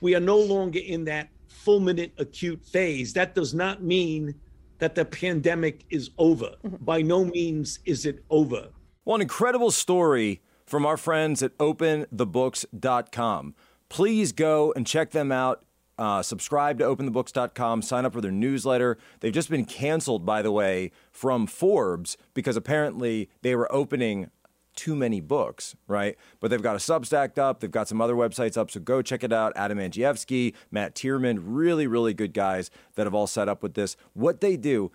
we 0.00 0.14
are 0.14 0.20
no 0.20 0.38
longer 0.38 0.78
in 0.78 1.02
that 1.06 1.30
fulminant 1.50 2.12
acute 2.16 2.64
phase, 2.64 3.12
that 3.14 3.34
does 3.34 3.52
not 3.52 3.82
mean 3.82 4.36
that 4.78 4.94
the 4.94 5.04
pandemic 5.04 5.84
is 5.90 6.10
over. 6.16 6.54
Mm-hmm. 6.64 6.76
By 6.84 7.02
no 7.02 7.24
means 7.24 7.80
is 7.86 8.06
it 8.06 8.24
over. 8.30 8.68
Well, 9.04 9.16
an 9.16 9.20
incredible 9.20 9.72
story 9.72 10.42
from 10.64 10.86
our 10.86 10.96
friends 10.96 11.42
at 11.42 11.58
openthebooks.com. 11.58 13.54
Please 13.88 14.30
go 14.30 14.72
and 14.76 14.86
check 14.86 15.10
them 15.10 15.32
out. 15.32 15.64
Uh, 15.98 16.22
subscribe 16.22 16.78
to 16.78 16.84
openthebooks.com, 16.84 17.82
sign 17.82 18.04
up 18.04 18.12
for 18.12 18.20
their 18.20 18.30
newsletter. 18.30 18.98
They've 19.20 19.32
just 19.32 19.50
been 19.50 19.64
canceled, 19.64 20.24
by 20.24 20.42
the 20.42 20.50
way, 20.50 20.90
from 21.10 21.46
Forbes 21.46 22.16
because 22.34 22.56
apparently 22.56 23.28
they 23.42 23.54
were 23.54 23.72
opening 23.72 24.30
too 24.74 24.96
many 24.96 25.20
books, 25.20 25.76
right? 25.86 26.16
But 26.40 26.50
they've 26.50 26.62
got 26.62 26.76
a 26.76 26.78
Substack 26.78 27.36
up, 27.36 27.60
they've 27.60 27.70
got 27.70 27.88
some 27.88 28.00
other 28.00 28.14
websites 28.14 28.56
up, 28.56 28.70
so 28.70 28.80
go 28.80 29.02
check 29.02 29.22
it 29.22 29.32
out. 29.32 29.52
Adam 29.54 29.78
Andrzejewski, 29.78 30.54
Matt 30.70 30.94
Tierman, 30.94 31.40
really, 31.42 31.86
really 31.86 32.14
good 32.14 32.32
guys 32.32 32.70
that 32.94 33.06
have 33.06 33.14
all 33.14 33.26
set 33.26 33.48
up 33.48 33.62
with 33.62 33.74
this. 33.74 33.96
What 34.14 34.40
they 34.40 34.56
do, 34.56 34.90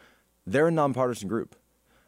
they're 0.45 0.67
a 0.67 0.71
nonpartisan 0.71 1.27
group. 1.27 1.55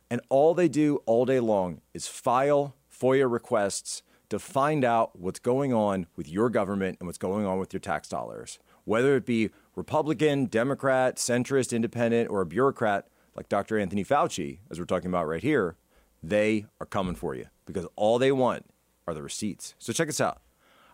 And 0.09 0.21
all 0.29 0.55
they 0.55 0.67
do 0.67 1.03
all 1.05 1.25
day 1.25 1.39
long 1.39 1.81
is 1.93 2.07
file 2.07 2.75
FOIA 2.91 3.31
requests 3.31 4.01
to 4.29 4.39
find 4.39 4.85
out 4.85 5.17
what's 5.19 5.39
going 5.39 5.73
on 5.73 6.05
with 6.15 6.29
your 6.29 6.49
government 6.49 6.97
and 6.99 7.07
what's 7.07 7.17
going 7.17 7.45
on 7.45 7.59
with 7.59 7.73
your 7.73 7.79
tax 7.79 8.07
dollars. 8.07 8.59
Whether 8.85 9.15
it 9.15 9.25
be 9.25 9.49
Republican, 9.75 10.45
Democrat, 10.45 11.17
centrist, 11.17 11.75
independent, 11.75 12.29
or 12.29 12.41
a 12.41 12.45
bureaucrat 12.45 13.07
like 13.35 13.49
Dr. 13.49 13.77
Anthony 13.79 14.03
Fauci, 14.03 14.59
as 14.69 14.79
we're 14.79 14.85
talking 14.85 15.09
about 15.09 15.27
right 15.27 15.43
here, 15.43 15.75
they 16.21 16.65
are 16.79 16.85
coming 16.85 17.15
for 17.15 17.35
you 17.35 17.47
because 17.65 17.87
all 17.95 18.19
they 18.19 18.31
want 18.31 18.65
are 19.07 19.13
the 19.13 19.23
receipts. 19.23 19.75
So 19.79 19.93
check 19.93 20.07
this 20.07 20.21
out. 20.21 20.41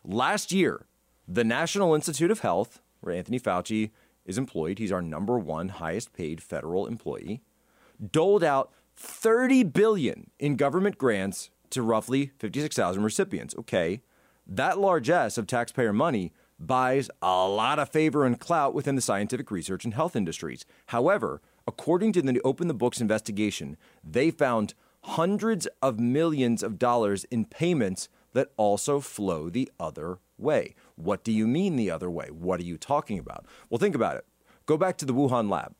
Last 0.03 0.51
year, 0.51 0.85
the 1.27 1.43
National 1.43 1.95
Institute 1.95 2.31
of 2.31 2.41
Health, 2.41 2.81
where 3.01 3.15
Anthony 3.15 3.39
Fauci 3.39 3.91
is 4.25 4.37
employed, 4.37 4.79
he's 4.79 4.91
our 4.91 5.01
number 5.01 5.39
one 5.39 5.69
highest 5.69 6.13
paid 6.13 6.41
federal 6.41 6.85
employee, 6.85 7.41
doled 8.11 8.43
out 8.43 8.71
30 8.95 9.63
billion 9.63 10.29
in 10.39 10.55
government 10.55 10.97
grants 10.97 11.49
to 11.71 11.81
roughly 11.81 12.31
56,000 12.39 13.03
recipients. 13.03 13.55
Okay, 13.55 14.01
that 14.47 14.77
largesse 14.77 15.37
of 15.37 15.47
taxpayer 15.47 15.93
money 15.93 16.31
buys 16.59 17.09
a 17.21 17.47
lot 17.47 17.79
of 17.79 17.89
favor 17.89 18.25
and 18.25 18.39
clout 18.39 18.73
within 18.73 18.95
the 18.95 19.01
scientific 19.01 19.51
research 19.51 19.83
and 19.83 19.93
health 19.93 20.15
industries. 20.15 20.65
However, 20.87 21.41
according 21.67 22.13
to 22.13 22.21
the 22.21 22.41
Open 22.43 22.67
the 22.67 22.73
Books 22.73 23.01
investigation, 23.01 23.77
they 24.03 24.31
found 24.31 24.73
hundreds 25.01 25.67
of 25.81 25.99
millions 25.99 26.63
of 26.63 26.79
dollars 26.79 27.25
in 27.25 27.45
payments 27.45 28.09
that 28.33 28.51
also 28.57 28.99
flow 28.99 29.49
the 29.49 29.71
other 29.79 30.19
way. 30.37 30.75
What 30.95 31.23
do 31.23 31.31
you 31.31 31.47
mean 31.47 31.75
the 31.75 31.91
other 31.91 32.09
way? 32.09 32.27
What 32.31 32.59
are 32.59 32.65
you 32.65 32.77
talking 32.77 33.19
about? 33.19 33.45
Well, 33.69 33.77
think 33.77 33.95
about 33.95 34.17
it. 34.17 34.25
Go 34.65 34.77
back 34.77 34.97
to 34.97 35.05
the 35.05 35.13
Wuhan 35.13 35.49
lab. 35.49 35.75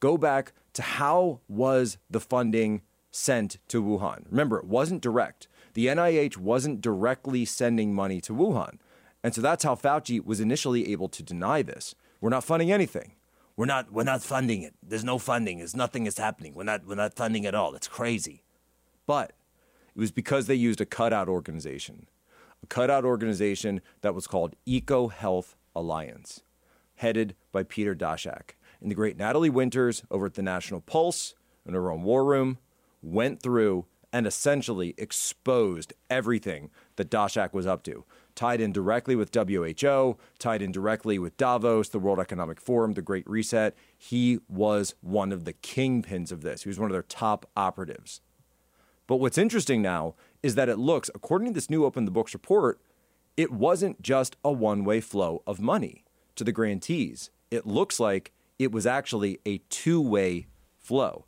Go 0.00 0.16
back 0.16 0.52
to 0.72 0.82
how 0.82 1.40
was 1.48 1.98
the 2.08 2.20
funding 2.20 2.82
sent 3.10 3.58
to 3.68 3.82
Wuhan? 3.82 4.24
Remember, 4.30 4.58
it 4.58 4.66
wasn't 4.66 5.02
direct. 5.02 5.48
The 5.74 5.86
NIH 5.86 6.36
wasn't 6.36 6.80
directly 6.80 7.44
sending 7.44 7.94
money 7.94 8.20
to 8.22 8.32
Wuhan. 8.32 8.78
And 9.22 9.34
so 9.34 9.40
that's 9.40 9.64
how 9.64 9.74
Fauci 9.74 10.24
was 10.24 10.40
initially 10.40 10.92
able 10.92 11.08
to 11.08 11.22
deny 11.22 11.62
this. 11.62 11.94
We're 12.20 12.30
not 12.30 12.44
funding 12.44 12.72
anything. 12.72 13.12
We're 13.56 13.66
not 13.66 13.92
we're 13.92 14.04
not 14.04 14.22
funding 14.22 14.62
it. 14.62 14.74
There's 14.82 15.04
no 15.04 15.18
funding. 15.18 15.58
There's 15.58 15.76
nothing 15.76 16.06
is 16.06 16.16
happening. 16.16 16.54
We're 16.54 16.64
not 16.64 16.86
we're 16.86 16.94
not 16.94 17.14
funding 17.14 17.44
at 17.44 17.54
all. 17.54 17.74
It's 17.74 17.88
crazy. 17.88 18.42
But 19.06 19.32
it 19.94 19.98
was 19.98 20.12
because 20.12 20.46
they 20.46 20.54
used 20.54 20.80
a 20.80 20.86
cutout 20.86 21.28
organization, 21.28 22.06
a 22.62 22.66
cutout 22.66 23.04
organization 23.04 23.82
that 24.00 24.14
was 24.14 24.26
called 24.26 24.56
EcoHealth 24.66 25.56
Alliance, 25.74 26.42
headed 26.96 27.34
by 27.52 27.62
Peter 27.62 27.94
Daszak. 27.94 28.52
And 28.80 28.90
the 28.90 28.94
great 28.94 29.18
Natalie 29.18 29.50
Winters 29.50 30.04
over 30.10 30.26
at 30.26 30.34
the 30.34 30.42
National 30.42 30.80
Pulse 30.80 31.34
and 31.66 31.74
her 31.74 31.90
own 31.90 32.02
War 32.02 32.24
Room 32.24 32.58
went 33.02 33.42
through 33.42 33.86
and 34.12 34.26
essentially 34.26 34.94
exposed 34.98 35.92
everything 36.08 36.70
that 36.96 37.10
Daszak 37.10 37.52
was 37.52 37.66
up 37.66 37.82
to. 37.84 38.04
Tied 38.34 38.60
in 38.60 38.72
directly 38.72 39.14
with 39.14 39.34
WHO, 39.34 40.16
tied 40.38 40.62
in 40.62 40.72
directly 40.72 41.18
with 41.18 41.36
Davos, 41.36 41.88
the 41.88 41.98
World 41.98 42.18
Economic 42.18 42.60
Forum, 42.60 42.94
the 42.94 43.02
Great 43.02 43.28
Reset. 43.28 43.76
He 43.96 44.38
was 44.48 44.94
one 45.00 45.32
of 45.32 45.44
the 45.44 45.52
kingpins 45.52 46.32
of 46.32 46.42
this. 46.42 46.62
He 46.62 46.68
was 46.68 46.78
one 46.78 46.90
of 46.90 46.92
their 46.92 47.02
top 47.02 47.48
operatives. 47.56 48.20
But 49.06 49.16
what's 49.16 49.38
interesting 49.38 49.82
now 49.82 50.14
is 50.42 50.54
that 50.54 50.68
it 50.68 50.78
looks, 50.78 51.10
according 51.14 51.48
to 51.48 51.54
this 51.54 51.70
new 51.70 51.84
Open 51.84 52.04
the 52.04 52.10
Books 52.10 52.34
report, 52.34 52.80
it 53.36 53.50
wasn't 53.52 54.02
just 54.02 54.36
a 54.44 54.52
one 54.52 54.84
way 54.84 55.00
flow 55.00 55.42
of 55.46 55.60
money 55.60 56.04
to 56.36 56.44
the 56.44 56.52
grantees. 56.52 57.30
It 57.50 57.66
looks 57.66 58.00
like 58.00 58.32
it 58.58 58.72
was 58.72 58.86
actually 58.86 59.38
a 59.46 59.58
two 59.68 60.00
way 60.00 60.46
flow. 60.78 61.26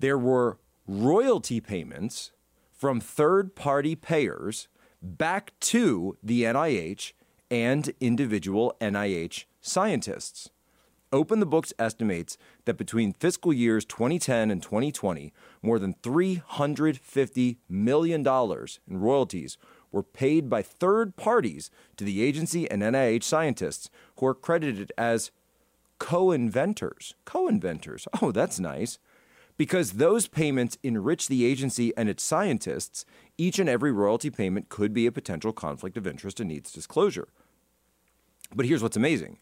there 0.00 0.18
were 0.18 0.58
royalty 0.88 1.60
payments 1.60 2.32
from 2.72 2.98
third 2.98 3.54
party 3.54 3.94
payers 3.94 4.68
back 5.02 5.52
to 5.60 6.16
the 6.22 6.42
NIH 6.42 7.12
and 7.50 7.92
individual 8.00 8.74
NIH 8.80 9.44
scientists. 9.60 10.50
Open 11.12 11.40
the 11.40 11.46
Books 11.46 11.72
estimates 11.78 12.36
that 12.64 12.76
between 12.76 13.12
fiscal 13.12 13.52
years 13.52 13.84
2010 13.84 14.50
and 14.50 14.62
2020, 14.62 15.32
more 15.62 15.78
than 15.78 15.94
$350 16.02 17.56
million 17.68 18.26
in 18.26 19.00
royalties 19.00 19.56
were 19.90 20.02
paid 20.02 20.50
by 20.50 20.62
third 20.62 21.16
parties 21.16 21.70
to 21.96 22.04
the 22.04 22.22
agency 22.22 22.70
and 22.70 22.82
NIH 22.82 23.22
scientists 23.24 23.88
who 24.16 24.26
are 24.26 24.34
credited 24.34 24.92
as 24.98 25.30
co 25.98 26.30
inventors. 26.30 27.14
Co 27.24 27.48
inventors. 27.48 28.06
Oh, 28.20 28.32
that's 28.32 28.60
nice. 28.60 28.98
Because 29.58 29.94
those 29.94 30.28
payments 30.28 30.78
enrich 30.82 31.28
the 31.28 31.44
agency 31.44 31.94
and 31.96 32.08
its 32.08 32.22
scientists, 32.22 33.04
each 33.36 33.58
and 33.58 33.68
every 33.68 33.92
royalty 33.92 34.30
payment 34.30 34.70
could 34.70 34.94
be 34.94 35.06
a 35.06 35.12
potential 35.12 35.52
conflict 35.52 35.98
of 35.98 36.06
interest 36.06 36.40
and 36.40 36.48
needs 36.48 36.72
disclosure. 36.72 37.28
But 38.54 38.64
here's 38.64 38.82
what's 38.82 38.96
amazing 38.96 39.38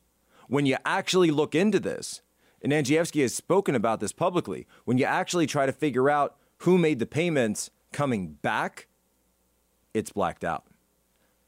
when 0.49 0.66
you 0.66 0.76
actually 0.85 1.30
look 1.30 1.54
into 1.54 1.78
this, 1.78 2.23
and 2.62 2.73
Andrzejewski 2.73 3.23
has 3.23 3.35
spoken 3.35 3.75
about 3.75 4.00
this 4.00 4.12
publicly, 4.12 4.66
when 4.85 4.96
you 4.96 5.04
actually 5.04 5.46
try 5.46 5.66
to 5.66 5.73
figure 5.73 6.08
out 6.08 6.37
who 6.58 6.78
made 6.78 6.99
the 6.99 7.06
payments 7.06 7.70
coming 7.92 8.32
back, 8.42 8.88
it's 9.92 10.12
blacked 10.12 10.44
out. 10.44 10.64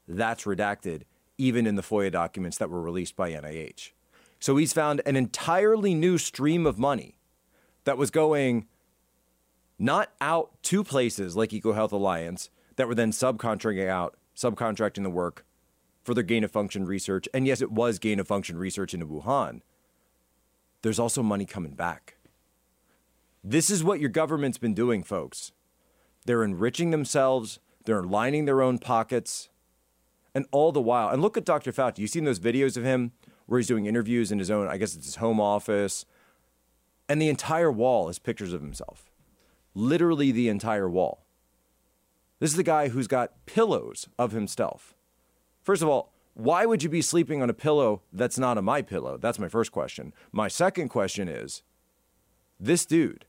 That's 0.07 0.43
redacted, 0.43 1.03
even 1.37 1.65
in 1.65 1.75
the 1.75 1.81
FOIA 1.81 2.11
documents 2.11 2.57
that 2.57 2.69
were 2.69 2.81
released 2.81 3.15
by 3.15 3.31
NIH. 3.31 3.91
So 4.39 4.57
he's 4.57 4.73
found 4.73 5.01
an 5.05 5.15
entirely 5.15 5.93
new 5.93 6.17
stream 6.17 6.65
of 6.65 6.77
money 6.77 7.18
that 7.83 7.97
was 7.97 8.11
going 8.11 8.67
not 9.77 10.11
out 10.19 10.51
to 10.63 10.83
places 10.83 11.35
like 11.35 11.51
EcoHealth 11.51 11.91
Alliance 11.91 12.49
that 12.75 12.87
were 12.87 12.95
then 12.95 13.11
subcontracting 13.11 13.87
out, 13.87 14.17
subcontracting 14.35 15.03
the 15.03 15.09
work 15.09 15.45
for 16.03 16.13
their 16.13 16.23
gain 16.23 16.43
of 16.43 16.51
function 16.51 16.85
research. 16.85 17.27
And 17.33 17.47
yes, 17.47 17.61
it 17.61 17.71
was 17.71 17.99
gain 17.99 18.19
of 18.19 18.27
function 18.27 18.57
research 18.57 18.93
in 18.93 19.07
Wuhan. 19.07 19.61
There's 20.81 20.99
also 20.99 21.23
money 21.23 21.45
coming 21.45 21.73
back. 21.73 22.15
This 23.43 23.69
is 23.69 23.83
what 23.83 23.99
your 23.99 24.09
government's 24.09 24.57
been 24.57 24.73
doing, 24.73 25.03
folks. 25.03 25.51
They're 26.25 26.43
enriching 26.43 26.91
themselves, 26.91 27.59
they're 27.85 28.03
lining 28.03 28.45
their 28.45 28.61
own 28.61 28.79
pockets, 28.79 29.49
and 30.35 30.45
all 30.51 30.71
the 30.71 30.81
while. 30.81 31.09
And 31.09 31.21
look 31.21 31.37
at 31.37 31.45
Dr. 31.45 31.71
Fauci. 31.71 31.99
You've 31.99 32.09
seen 32.09 32.25
those 32.25 32.39
videos 32.39 32.77
of 32.77 32.83
him 32.83 33.13
where 33.45 33.59
he's 33.59 33.67
doing 33.67 33.85
interviews 33.85 34.31
in 34.31 34.39
his 34.39 34.51
own, 34.51 34.67
I 34.67 34.77
guess 34.77 34.95
it's 34.95 35.05
his 35.05 35.15
home 35.15 35.39
office, 35.39 36.05
and 37.09 37.19
the 37.19 37.27
entire 37.27 37.71
wall 37.71 38.07
is 38.07 38.19
pictures 38.19 38.53
of 38.53 38.61
himself. 38.61 39.09
Literally 39.73 40.31
the 40.31 40.47
entire 40.47 40.87
wall. 40.87 41.25
This 42.39 42.51
is 42.51 42.57
the 42.57 42.63
guy 42.63 42.89
who's 42.89 43.07
got 43.07 43.45
pillows 43.47 44.07
of 44.17 44.31
himself. 44.31 44.95
First 45.63 45.81
of 45.81 45.89
all, 45.89 46.13
why 46.35 46.65
would 46.65 46.83
you 46.83 46.89
be 46.89 47.01
sleeping 47.01 47.41
on 47.41 47.49
a 47.49 47.53
pillow 47.53 48.01
that's 48.13 48.39
not 48.39 48.57
a 48.57 48.61
MyPillow? 48.61 49.19
That's 49.19 49.39
my 49.39 49.49
first 49.49 49.71
question. 49.71 50.13
My 50.31 50.47
second 50.47 50.87
question 50.87 51.27
is 51.27 51.63
this 52.59 52.85
dude 52.85 53.25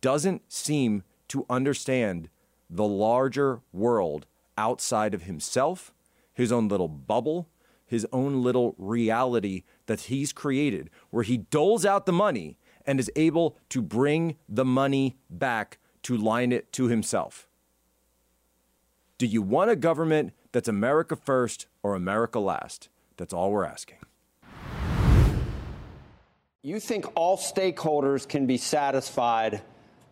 doesn't 0.00 0.52
seem 0.52 1.02
to 1.28 1.46
understand 1.50 2.28
the 2.70 2.86
larger 2.86 3.60
world 3.72 4.26
outside 4.56 5.14
of 5.14 5.22
himself, 5.22 5.92
his 6.32 6.52
own 6.52 6.68
little 6.68 6.88
bubble, 6.88 7.48
his 7.86 8.06
own 8.12 8.42
little 8.42 8.74
reality 8.78 9.64
that 9.86 10.02
he's 10.02 10.32
created, 10.32 10.90
where 11.10 11.24
he 11.24 11.36
doles 11.36 11.84
out 11.84 12.06
the 12.06 12.12
money 12.12 12.56
and 12.86 13.00
is 13.00 13.10
able 13.16 13.56
to 13.70 13.82
bring 13.82 14.36
the 14.48 14.64
money 14.64 15.16
back 15.30 15.78
to 16.02 16.16
line 16.16 16.52
it 16.52 16.72
to 16.72 16.86
himself. 16.88 17.46
Do 19.18 19.26
you 19.26 19.42
want 19.42 19.70
a 19.70 19.76
government 19.76 20.32
that's 20.50 20.68
America 20.68 21.14
first 21.14 21.66
or 21.82 21.94
America 21.94 22.40
last? 22.40 22.88
That's 23.16 23.32
all 23.32 23.52
we're 23.52 23.64
asking. 23.64 23.98
You 26.62 26.78
think 26.78 27.06
all 27.16 27.36
stakeholders 27.36 28.28
can 28.28 28.46
be 28.46 28.56
satisfied 28.56 29.62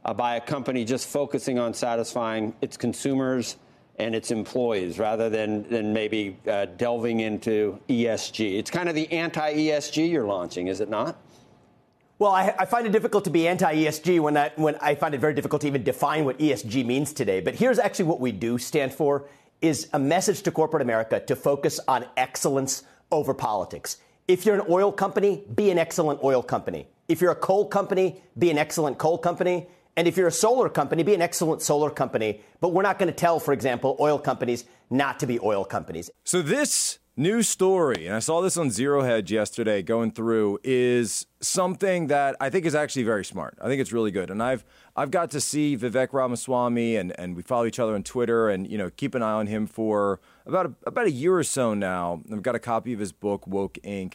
uh, 0.05 0.15
by 0.15 0.37
a 0.37 0.41
company 0.41 0.85
just 0.85 1.09
focusing 1.09 1.59
on 1.59 1.75
satisfying 1.75 2.55
its 2.61 2.77
consumers 2.77 3.57
and 3.99 4.15
its 4.15 4.31
employees 4.31 4.99
rather 4.99 5.29
than, 5.29 5.69
than 5.69 5.93
maybe 5.93 6.39
uh, 6.49 6.67
delving 6.77 7.21
into 7.21 7.79
ESG? 7.89 8.59
It's 8.59 8.71
kind 8.71 8.89
of 8.89 8.95
the 8.95 9.11
anti 9.13 9.55
ESG 9.55 10.11
you're 10.11 10.27
launching, 10.27 10.69
is 10.69 10.81
it 10.81 10.89
not? 10.89 11.17
Well, 12.21 12.33
I, 12.33 12.55
I, 12.59 12.67
find 12.67 12.87
it 12.87 12.93
difficult 12.93 13.25
to 13.25 13.31
be 13.31 13.49
anti-ESG 13.49 14.21
when 14.21 14.37
I, 14.37 14.53
when 14.57 14.77
I 14.77 14.95
find 14.95 15.15
it 15.15 15.23
very 15.23 15.33
difficult 15.33 15.63
to 15.63 15.69
even 15.69 15.83
define 15.83 16.27
what 16.27 16.39
ESG 16.39 16.85
means 16.85 17.15
today. 17.15 17.41
But 17.41 17.55
here's 17.55 17.79
actually 17.79 18.05
what 18.05 18.21
we 18.21 18.31
do 18.31 18.59
stand 18.59 18.93
for 18.93 19.27
is 19.63 19.89
a 19.95 19.99
message 19.99 20.43
to 20.43 20.51
corporate 20.51 20.83
America 20.83 21.19
to 21.19 21.35
focus 21.35 21.81
on 21.89 22.05
excellence 22.19 22.83
over 23.11 23.33
politics. 23.33 23.97
If 24.29 24.45
you're 24.45 24.55
an 24.55 24.67
oil 24.69 24.93
company, 24.93 25.45
be 25.55 25.71
an 25.71 25.79
excellent 25.79 26.23
oil 26.23 26.43
company. 26.43 26.89
If 27.09 27.23
you're 27.23 27.33
a 27.33 27.35
coal 27.35 27.67
company, 27.67 28.23
be 28.39 28.51
an 28.51 28.59
excellent 28.59 28.99
coal 28.99 29.17
company. 29.17 29.67
And 29.97 30.07
if 30.07 30.19
you're 30.19 30.29
a 30.29 30.33
solar 30.33 30.69
company, 30.69 31.03
be 31.03 31.15
an 31.15 31.23
excellent 31.23 31.63
solar 31.63 31.89
company. 31.89 32.43
But 32.61 32.75
we're 32.75 32.83
not 32.83 32.99
going 32.99 33.11
to 33.11 33.17
tell, 33.17 33.41
for 33.41 33.55
example, 33.55 33.97
oil 33.99 34.19
companies 34.19 34.67
not 34.91 35.21
to 35.21 35.27
be 35.27 35.41
oil 35.41 35.65
companies. 35.65 36.11
So 36.25 36.43
this 36.43 36.99
New 37.21 37.43
story, 37.43 38.07
and 38.07 38.17
I 38.17 38.19
saw 38.19 38.41
this 38.41 38.57
on 38.57 38.71
Zero 38.71 39.03
Hedge 39.03 39.31
yesterday 39.31 39.83
going 39.83 40.11
through, 40.11 40.59
is 40.65 41.27
something 41.43 42.07
that 42.07 42.35
I 42.41 42.49
think 42.49 42.65
is 42.65 42.75
actually 42.75 43.03
very 43.03 43.27
smart. 43.27 43.59
I 43.61 43.67
think 43.67 43.79
it's 43.79 43.93
really 43.93 44.11
good. 44.11 44.31
And 44.31 44.43
I've 44.43 44.65
I've 44.97 45.11
got 45.11 45.31
to 45.33 45.41
see 45.43 45.77
Vivek 45.77 46.15
Ramaswamy 46.15 46.97
and, 46.97 47.13
and 47.21 47.37
we 47.37 47.43
follow 47.43 47.67
each 47.67 47.79
other 47.79 47.95
on 47.95 48.05
Twitter 48.05 48.49
and 48.49 48.67
you 48.67 48.79
know 48.79 48.89
keep 48.89 49.15
an 49.15 49.23
eye 49.23 49.33
on 49.33 49.49
him 49.49 49.67
for 49.67 50.19
about 50.47 50.65
a, 50.65 50.75
about 50.87 51.09
a 51.09 51.11
year 51.11 51.37
or 51.37 51.45
so 51.45 51.75
now. 51.75 52.23
I've 52.33 52.41
got 52.41 52.55
a 52.55 52.59
copy 52.59 52.95
of 52.95 53.01
his 53.01 53.13
book, 53.13 53.47
Woke 53.47 53.75
Inc. 53.85 54.15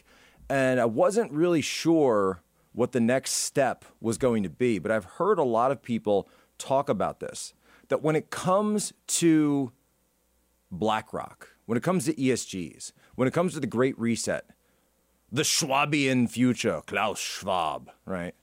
And 0.50 0.80
I 0.80 0.86
wasn't 0.86 1.30
really 1.30 1.60
sure 1.60 2.42
what 2.72 2.90
the 2.90 2.98
next 2.98 3.34
step 3.34 3.84
was 4.00 4.18
going 4.18 4.42
to 4.42 4.50
be, 4.50 4.80
but 4.80 4.90
I've 4.90 5.04
heard 5.04 5.38
a 5.38 5.44
lot 5.44 5.70
of 5.70 5.80
people 5.80 6.28
talk 6.58 6.88
about 6.88 7.20
this. 7.20 7.54
That 7.86 8.02
when 8.02 8.16
it 8.16 8.30
comes 8.30 8.92
to 9.06 9.70
BlackRock, 10.72 11.55
when 11.66 11.76
it 11.76 11.82
comes 11.82 12.06
to 12.06 12.14
ESGs, 12.14 12.92
when 13.14 13.28
it 13.28 13.34
comes 13.34 13.54
to 13.54 13.60
the 13.60 13.66
Great 13.66 13.98
Reset, 13.98 14.46
the 15.30 15.42
Schwabian 15.42 16.30
future, 16.30 16.82
Klaus 16.86 17.18
Schwab, 17.18 17.90
right? 18.04 18.34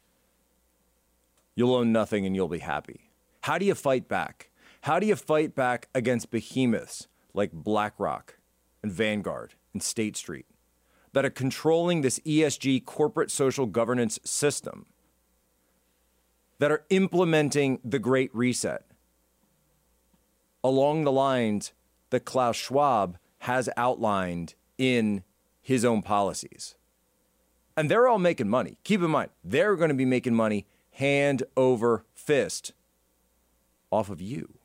You'll 1.55 1.75
own 1.75 1.91
nothing 1.91 2.25
and 2.25 2.35
you'll 2.35 2.47
be 2.47 2.59
happy. 2.59 3.11
How 3.41 3.57
do 3.57 3.65
you 3.65 3.75
fight 3.75 4.07
back? 4.07 4.49
How 4.81 4.99
do 4.99 5.07
you 5.07 5.15
fight 5.15 5.55
back 5.55 5.87
against 5.95 6.31
behemoths 6.31 7.07
like 7.33 7.51
BlackRock 7.51 8.37
and 8.81 8.91
Vanguard 8.91 9.53
and 9.73 9.81
State 9.81 10.17
Street 10.17 10.45
that 11.13 11.25
are 11.25 11.29
controlling 11.29 12.01
this 12.01 12.19
ESG 12.19 12.83
corporate 12.85 13.31
social 13.31 13.65
governance 13.65 14.19
system, 14.23 14.87
that 16.59 16.71
are 16.71 16.83
implementing 16.89 17.79
the 17.83 17.99
Great 17.99 18.33
Reset 18.33 18.83
along 20.63 21.03
the 21.03 21.11
lines 21.11 21.73
that 22.13 22.25
Klaus 22.25 22.55
Schwab 22.55 23.17
has 23.39 23.69
outlined 23.75 24.53
in 24.77 25.23
his 25.59 25.83
own 25.83 26.03
policies. 26.03 26.75
And 27.75 27.89
they're 27.89 28.07
all 28.07 28.19
making 28.19 28.49
money. 28.49 28.77
Keep 28.83 29.01
in 29.01 29.09
mind, 29.09 29.31
they're 29.43 29.75
going 29.75 29.89
to 29.89 29.95
be 29.95 30.05
making 30.05 30.35
money 30.35 30.67
hand 30.91 31.41
over 31.57 32.05
fist 32.13 32.73
off 33.89 34.11
of 34.11 34.21
you 34.21 34.59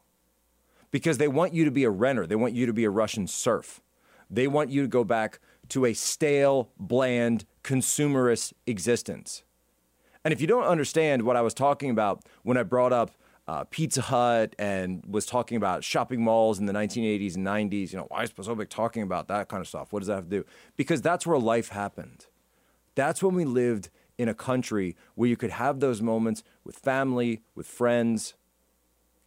because 0.91 1.17
they 1.17 1.27
want 1.27 1.55
you 1.55 1.65
to 1.65 1.71
be 1.71 1.85
a 1.85 1.91
renter. 1.91 2.27
They 2.27 2.37
want 2.37 2.53
you 2.53 2.67
to 2.67 2.75
be 2.75 2.85
a 2.85 2.91
Russian 2.91 3.27
serf. 3.27 3.81
They 4.29 4.47
want 4.47 4.69
you 4.69 4.83
to 4.83 4.89
go 4.89 5.03
back 5.03 5.39
to 5.71 5.87
a 5.87 5.95
stale, 5.95 6.69
bland, 6.79 7.47
consumerist 7.65 8.53
existence. 8.67 9.43
And 10.23 10.35
if 10.35 10.43
you 10.43 10.47
don't 10.47 10.65
understand 10.65 11.23
what 11.23 11.37
I 11.37 11.41
was 11.41 11.55
talking 11.55 11.89
about 11.89 12.27
when 12.43 12.59
I 12.59 12.63
brought 12.63 12.93
up 12.93 13.13
uh, 13.49 13.65
Pizza 13.65 14.03
Hut 14.03 14.55
and 14.59 15.03
was 15.09 15.25
talking 15.25 15.57
about 15.57 15.83
shopping 15.83 16.23
malls 16.23 16.59
in 16.59 16.67
the 16.67 16.73
1980s 16.75 17.35
and 17.35 17.47
90s. 17.47 17.93
You 17.93 17.99
know, 17.99 18.07
why 18.09 18.23
is 18.23 18.31
Posobiec 18.31 18.69
talking 18.69 19.03
about 19.03 19.27
that 19.29 19.49
kind 19.49 19.63
of 19.63 19.67
stuff? 19.67 19.91
What 19.91 20.01
does 20.01 20.09
that 20.09 20.17
have 20.17 20.25
to 20.25 20.31
do? 20.31 20.45
Because 20.77 21.01
that's 21.01 21.27
where 21.27 21.39
life 21.39 21.71
happened. 21.71 22.27
That's 22.95 23.23
when 23.23 23.35
we 23.35 23.47
lived 23.47 23.89
in 24.19 24.29
a 24.29 24.35
country 24.35 24.97
where 25.15 25.31
you 25.31 25.37
could 25.37 25.51
have 25.51 25.81
those 25.81 26.03
moments 26.03 26.43
with 26.63 26.77
family, 26.77 27.41
with 27.55 27.67
friends, 27.67 28.35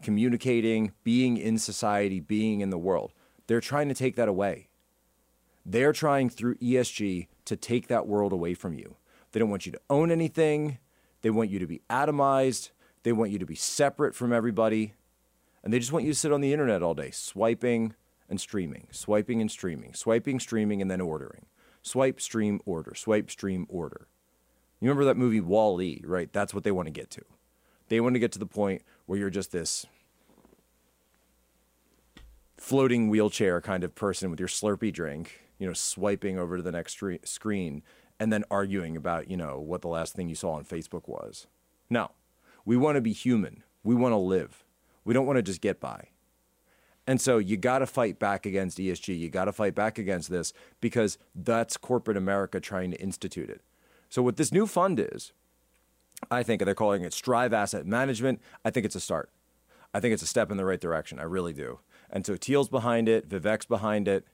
communicating, 0.04 0.92
being 1.04 1.38
in 1.38 1.58
society, 1.58 2.20
being 2.20 2.62
in 2.62 2.70
the 2.70 2.78
world. 2.78 3.14
They're 3.48 3.60
trying 3.60 3.90
to 3.90 3.96
take 3.96 4.16
that 4.18 4.28
away. 4.28 4.70
They're 5.66 5.94
trying 5.94 6.30
through 6.30 6.56
ESG 6.56 7.28
to 7.46 7.56
take 7.56 7.88
that 7.88 8.08
world 8.08 8.34
away 8.34 8.54
from 8.54 8.76
you. 8.76 8.98
They 9.32 9.40
don't 9.40 9.50
want 9.50 9.66
you 9.66 9.72
to 9.72 9.82
own 9.90 10.12
anything. 10.12 10.78
They 11.24 11.32
want 11.32 11.50
you 11.50 11.58
to 11.58 11.68
be 11.68 11.82
atomized. 11.90 12.70
They 13.04 13.12
want 13.12 13.32
you 13.32 13.40
to 13.40 13.46
be 13.46 13.56
separate 13.56 14.16
from 14.16 14.32
everybody. 14.34 14.94
And 15.64 15.74
they 15.74 15.80
just 15.80 15.92
want 15.92 16.06
you 16.06 16.12
to 16.12 16.18
sit 16.18 16.32
on 16.32 16.42
the 16.42 16.54
internet 16.54 16.82
all 16.82 16.94
day, 16.94 17.12
swiping 17.12 17.94
and 18.30 18.40
streaming, 18.40 18.88
swiping 18.92 19.42
and 19.42 19.52
streaming, 19.52 19.94
swiping, 19.94 20.40
streaming, 20.40 20.82
and 20.82 20.90
then 20.90 21.02
ordering. 21.02 21.46
Swipe, 21.84 22.22
stream, 22.22 22.62
order, 22.66 22.94
swipe, 22.96 23.30
stream, 23.30 23.66
order. 23.70 24.08
You 24.80 24.90
remember 24.90 25.06
that 25.06 25.18
movie 25.18 25.42
Wall 25.42 25.82
E, 25.82 26.02
right? 26.06 26.32
That's 26.32 26.54
what 26.54 26.64
they 26.64 26.72
want 26.72 26.88
to 26.88 26.92
get 26.92 27.10
to. 27.12 27.22
They 27.90 28.00
want 28.00 28.16
to 28.16 28.20
get 28.20 28.32
to 28.34 28.40
the 28.40 28.46
point 28.46 28.84
where 29.06 29.20
you're 29.20 29.30
just 29.30 29.52
this 29.52 29.86
floating 32.58 33.10
wheelchair 33.10 33.60
kind 33.60 33.84
of 33.84 33.96
person 33.96 34.30
with 34.30 34.40
your 34.40 34.48
Slurpee 34.48 34.94
drink, 34.94 35.42
you 35.58 35.68
know, 35.68 35.74
swiping 35.74 36.38
over 36.38 36.58
to 36.58 36.64
the 36.64 36.72
next 36.72 37.02
screen 37.24 37.84
and 38.20 38.32
then 38.32 38.44
arguing 38.52 38.96
about, 38.96 39.30
you 39.30 39.36
know, 39.36 39.60
what 39.60 39.82
the 39.82 39.88
last 39.88 40.14
thing 40.14 40.30
you 40.30 40.36
saw 40.36 40.52
on 40.52 40.64
Facebook 40.64 41.08
was. 41.08 41.48
No, 41.90 42.12
we 42.66 42.78
want 42.78 42.96
to 42.96 43.02
be 43.02 43.14
human. 43.14 43.64
We 43.84 43.96
want 43.96 44.14
to 44.14 44.18
live. 44.18 44.64
We 45.04 45.14
don't 45.14 45.26
want 45.26 45.38
to 45.38 45.44
just 45.44 45.62
get 45.62 45.80
by. 45.80 46.10
And 47.08 47.20
so 47.20 47.40
you 47.40 47.58
got 47.58 47.80
to 47.80 47.88
fight 47.88 48.20
back 48.20 48.46
against 48.46 48.78
ESG. 48.78 49.18
You 49.18 49.30
got 49.30 49.46
to 49.46 49.52
fight 49.52 49.74
back 49.74 49.98
against 49.98 50.30
this 50.30 50.54
because 50.80 51.18
that's 51.34 51.76
corporate 51.76 52.18
America 52.18 52.60
trying 52.60 52.92
to 52.92 53.02
institute 53.02 53.50
it. 53.50 53.62
So, 54.10 54.22
what 54.22 54.38
this 54.38 54.52
new 54.52 54.68
fund 54.68 55.00
is, 55.00 55.32
I 56.30 56.44
think 56.44 56.64
they're 56.64 56.76
calling 56.76 57.04
it 57.04 57.14
Strive 57.14 57.54
Asset 57.54 57.86
Management. 57.86 58.42
I 58.64 58.70
think 58.70 58.86
it's 58.86 58.96
a 58.96 59.00
start. 59.00 59.32
I 59.94 60.00
think 60.00 60.14
it's 60.14 60.24
a 60.24 60.28
step 60.28 60.52
in 60.52 60.58
the 60.58 60.66
right 60.66 60.80
direction. 60.80 61.20
I 61.20 61.24
really 61.24 61.54
do. 61.54 61.80
And 62.10 62.26
so 62.26 62.36
Thiel's 62.36 62.70
behind 62.70 63.08
it, 63.10 63.28
Vivek's 63.28 63.66
behind 63.66 64.08
it. 64.08 64.26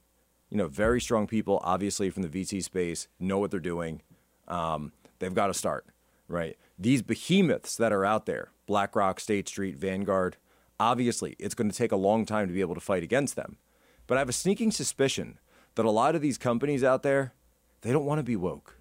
You 0.50 0.58
know, 0.58 0.68
very 0.68 1.02
strong 1.02 1.28
people, 1.28 1.60
obviously 1.64 2.10
from 2.10 2.24
the 2.24 2.30
VC 2.30 2.64
space, 2.64 3.08
know 3.20 3.38
what 3.38 3.52
they're 3.52 3.60
doing. 3.60 4.02
Um, 4.48 4.94
they've 5.20 5.34
got 5.34 5.48
to 5.48 5.54
start, 5.54 5.86
right? 6.28 6.58
These 6.78 7.02
behemoths 7.02 7.76
that 7.78 7.94
are 7.94 8.06
out 8.06 8.26
there, 8.26 8.52
BlackRock, 8.66 9.20
State 9.20 9.48
Street, 9.48 9.78
Vanguard, 9.78 10.38
obviously 10.80 11.36
it's 11.40 11.56
going 11.56 11.70
to 11.70 11.78
take 11.78 11.92
a 11.92 11.98
long 11.98 12.26
time 12.26 12.48
to 12.48 12.54
be 12.54 12.62
able 12.62 12.76
to 12.76 12.82
fight 12.82 13.04
against 13.04 13.36
them. 13.36 13.58
But 14.06 14.18
I 14.18 14.22
have 14.22 14.30
a 14.30 14.34
sneaking 14.34 14.72
suspicion 14.72 15.40
that 15.76 15.86
a 15.86 15.92
lot 15.92 16.16
of 16.16 16.22
these 16.22 16.38
companies 16.38 16.84
out 16.84 17.04
there, 17.04 17.34
they 17.82 17.92
don't 17.92 18.06
want 18.06 18.20
to 18.20 18.24
be 18.24 18.36
woke. 18.36 18.80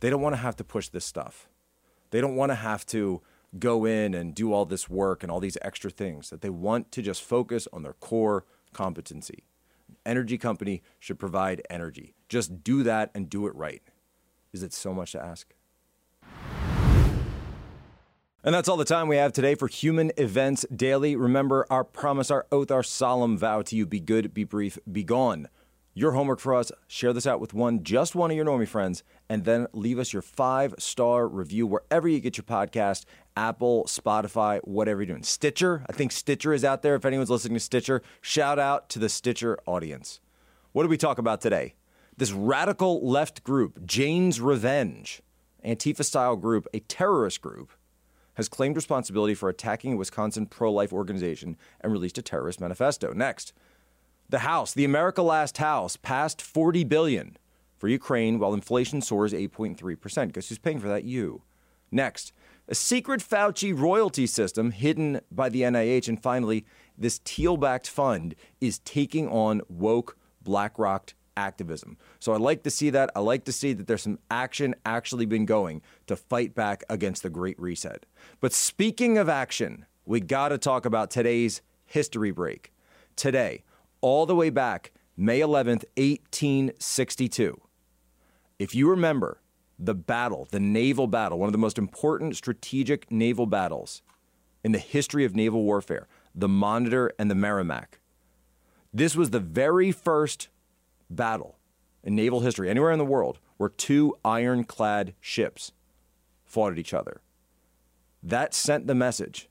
They 0.00 0.10
don't 0.10 0.20
want 0.20 0.34
to 0.34 0.42
have 0.42 0.56
to 0.56 0.64
push 0.64 0.88
this 0.88 1.04
stuff. 1.04 1.48
They 2.10 2.20
don't 2.20 2.36
want 2.36 2.50
to 2.50 2.56
have 2.56 2.84
to 2.86 3.22
go 3.58 3.84
in 3.84 4.14
and 4.14 4.34
do 4.34 4.52
all 4.52 4.64
this 4.64 4.90
work 4.90 5.22
and 5.22 5.30
all 5.30 5.40
these 5.40 5.58
extra 5.62 5.90
things, 5.90 6.30
that 6.30 6.40
they 6.40 6.50
want 6.50 6.90
to 6.92 7.02
just 7.02 7.22
focus 7.22 7.68
on 7.72 7.82
their 7.82 7.92
core 7.94 8.44
competency. 8.72 9.44
An 9.88 9.96
energy 10.04 10.38
company 10.38 10.82
should 10.98 11.18
provide 11.18 11.62
energy. 11.70 12.14
Just 12.28 12.64
do 12.64 12.82
that 12.82 13.10
and 13.14 13.30
do 13.30 13.46
it 13.46 13.54
right. 13.54 13.82
Is 14.52 14.62
it 14.62 14.72
so 14.72 14.92
much 14.92 15.12
to 15.12 15.22
ask? 15.22 15.54
And 18.46 18.54
that's 18.54 18.68
all 18.68 18.76
the 18.76 18.84
time 18.84 19.08
we 19.08 19.16
have 19.16 19.32
today 19.32 19.54
for 19.54 19.68
Human 19.68 20.12
Events 20.18 20.66
Daily. 20.70 21.16
Remember 21.16 21.66
our 21.70 21.82
promise, 21.82 22.30
our 22.30 22.46
oath, 22.52 22.70
our 22.70 22.82
solemn 22.82 23.38
vow 23.38 23.62
to 23.62 23.74
you 23.74 23.86
be 23.86 24.00
good, 24.00 24.34
be 24.34 24.44
brief, 24.44 24.78
be 24.92 25.02
gone. 25.02 25.48
Your 25.94 26.12
homework 26.12 26.40
for 26.40 26.54
us 26.54 26.70
share 26.86 27.14
this 27.14 27.26
out 27.26 27.40
with 27.40 27.54
one, 27.54 27.82
just 27.82 28.14
one 28.14 28.30
of 28.30 28.36
your 28.36 28.44
normie 28.44 28.68
friends, 28.68 29.02
and 29.30 29.46
then 29.46 29.66
leave 29.72 29.98
us 29.98 30.12
your 30.12 30.20
five 30.20 30.74
star 30.76 31.26
review 31.26 31.66
wherever 31.66 32.06
you 32.06 32.20
get 32.20 32.36
your 32.36 32.44
podcast 32.44 33.06
Apple, 33.34 33.84
Spotify, 33.84 34.60
whatever 34.64 35.00
you're 35.00 35.14
doing. 35.14 35.22
Stitcher, 35.22 35.82
I 35.88 35.94
think 35.94 36.12
Stitcher 36.12 36.52
is 36.52 36.66
out 36.66 36.82
there. 36.82 36.96
If 36.96 37.06
anyone's 37.06 37.30
listening 37.30 37.54
to 37.54 37.60
Stitcher, 37.60 38.02
shout 38.20 38.58
out 38.58 38.90
to 38.90 38.98
the 38.98 39.08
Stitcher 39.08 39.58
audience. 39.64 40.20
What 40.72 40.82
did 40.82 40.90
we 40.90 40.98
talk 40.98 41.16
about 41.16 41.40
today? 41.40 41.76
This 42.14 42.32
radical 42.32 43.08
left 43.08 43.42
group, 43.42 43.86
Jane's 43.86 44.38
Revenge, 44.38 45.22
Antifa 45.64 46.04
style 46.04 46.36
group, 46.36 46.66
a 46.74 46.80
terrorist 46.80 47.40
group, 47.40 47.70
has 48.34 48.48
claimed 48.48 48.76
responsibility 48.76 49.34
for 49.34 49.48
attacking 49.48 49.94
a 49.94 49.96
Wisconsin 49.96 50.46
pro 50.46 50.72
life 50.72 50.92
organization 50.92 51.56
and 51.80 51.92
released 51.92 52.18
a 52.18 52.22
terrorist 52.22 52.60
manifesto. 52.60 53.12
Next, 53.12 53.52
the 54.28 54.40
House, 54.40 54.72
the 54.72 54.84
America 54.84 55.22
Last 55.22 55.58
House, 55.58 55.96
passed 55.96 56.40
40 56.42 56.84
billion 56.84 57.36
for 57.76 57.88
Ukraine 57.88 58.38
while 58.38 58.54
inflation 58.54 59.00
soars 59.00 59.32
8.3%. 59.32 60.32
Guess 60.32 60.48
who's 60.48 60.58
paying 60.58 60.80
for 60.80 60.88
that? 60.88 61.04
You. 61.04 61.42
Next, 61.90 62.32
a 62.66 62.74
secret 62.74 63.20
Fauci 63.20 63.78
royalty 63.78 64.26
system 64.26 64.70
hidden 64.70 65.20
by 65.30 65.48
the 65.48 65.62
NIH. 65.62 66.08
And 66.08 66.20
finally, 66.20 66.64
this 66.96 67.18
Thiel 67.18 67.56
backed 67.56 67.88
fund 67.88 68.34
is 68.60 68.78
taking 68.80 69.28
on 69.28 69.60
woke 69.68 70.16
BlackRock 70.42 71.14
activism. 71.36 71.96
So 72.20 72.32
I 72.32 72.36
like 72.36 72.62
to 72.64 72.70
see 72.70 72.90
that. 72.90 73.10
I 73.14 73.20
like 73.20 73.44
to 73.44 73.52
see 73.52 73.72
that 73.72 73.86
there's 73.86 74.02
some 74.02 74.18
action 74.30 74.74
actually 74.84 75.26
been 75.26 75.46
going 75.46 75.82
to 76.06 76.16
fight 76.16 76.54
back 76.54 76.84
against 76.88 77.22
the 77.22 77.30
Great 77.30 77.58
Reset. 77.60 78.06
But 78.40 78.52
speaking 78.52 79.18
of 79.18 79.28
action, 79.28 79.86
we 80.04 80.20
got 80.20 80.48
to 80.48 80.58
talk 80.58 80.84
about 80.84 81.10
today's 81.10 81.62
history 81.86 82.30
break. 82.30 82.72
Today, 83.16 83.64
all 84.00 84.26
the 84.26 84.34
way 84.34 84.50
back 84.50 84.92
May 85.16 85.40
11th, 85.40 85.84
1862. 85.96 87.60
If 88.58 88.74
you 88.74 88.90
remember 88.90 89.40
the 89.78 89.94
battle, 89.94 90.48
the 90.50 90.60
naval 90.60 91.06
battle, 91.06 91.38
one 91.38 91.48
of 91.48 91.52
the 91.52 91.58
most 91.58 91.78
important 91.78 92.36
strategic 92.36 93.10
naval 93.10 93.46
battles 93.46 94.02
in 94.64 94.72
the 94.72 94.78
history 94.78 95.24
of 95.24 95.36
naval 95.36 95.62
warfare, 95.62 96.08
the 96.34 96.48
Monitor 96.48 97.12
and 97.18 97.30
the 97.30 97.34
Merrimack. 97.34 98.00
This 98.92 99.14
was 99.14 99.30
the 99.30 99.40
very 99.40 99.92
first 99.92 100.48
battle 101.10 101.58
in 102.02 102.14
naval 102.14 102.40
history, 102.40 102.68
anywhere 102.68 102.92
in 102.92 102.98
the 102.98 103.04
world, 103.04 103.38
where 103.56 103.68
two 103.68 104.16
ironclad 104.24 105.14
ships 105.20 105.72
fought 106.44 106.72
at 106.72 106.78
each 106.78 106.94
other. 106.94 107.20
That 108.22 108.54
sent 108.54 108.86
the 108.86 108.94
message 108.94 109.48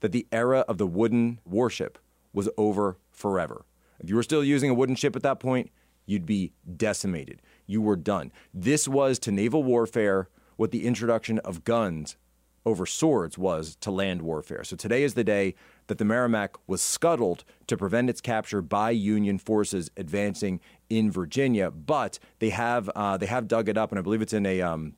that 0.00 0.12
the 0.12 0.26
era 0.30 0.60
of 0.68 0.78
the 0.78 0.86
wooden 0.86 1.40
warship 1.44 1.98
was 2.32 2.48
over 2.56 2.98
forever. 3.10 3.64
If 4.00 4.08
you 4.08 4.16
were 4.16 4.22
still 4.22 4.44
using 4.44 4.70
a 4.70 4.74
wooden 4.74 4.94
ship 4.94 5.16
at 5.16 5.22
that 5.22 5.40
point, 5.40 5.70
you'd 6.06 6.26
be 6.26 6.52
decimated. 6.76 7.42
You 7.66 7.82
were 7.82 7.96
done. 7.96 8.32
This 8.54 8.86
was 8.88 9.18
to 9.20 9.32
naval 9.32 9.62
warfare 9.62 10.28
what 10.56 10.70
the 10.70 10.86
introduction 10.86 11.38
of 11.40 11.64
guns 11.64 12.16
over 12.64 12.86
swords 12.86 13.38
was 13.38 13.76
to 13.76 13.90
land 13.90 14.22
warfare. 14.22 14.64
So 14.64 14.76
today 14.76 15.02
is 15.02 15.14
the 15.14 15.24
day 15.24 15.54
that 15.88 15.98
the 15.98 16.04
Merrimack 16.04 16.56
was 16.66 16.80
scuttled 16.80 17.44
to 17.66 17.76
prevent 17.76 18.08
its 18.08 18.20
capture 18.20 18.62
by 18.62 18.90
Union 18.90 19.38
forces 19.38 19.90
advancing 19.96 20.60
in 20.88 21.10
Virginia. 21.10 21.70
But 21.70 22.18
they 22.38 22.50
have 22.50 22.88
uh, 22.94 23.16
they 23.16 23.26
have 23.26 23.48
dug 23.48 23.68
it 23.68 23.76
up, 23.76 23.90
and 23.90 23.98
I 23.98 24.02
believe 24.02 24.22
it's 24.22 24.32
in 24.32 24.46
a 24.46 24.62
um, 24.62 24.94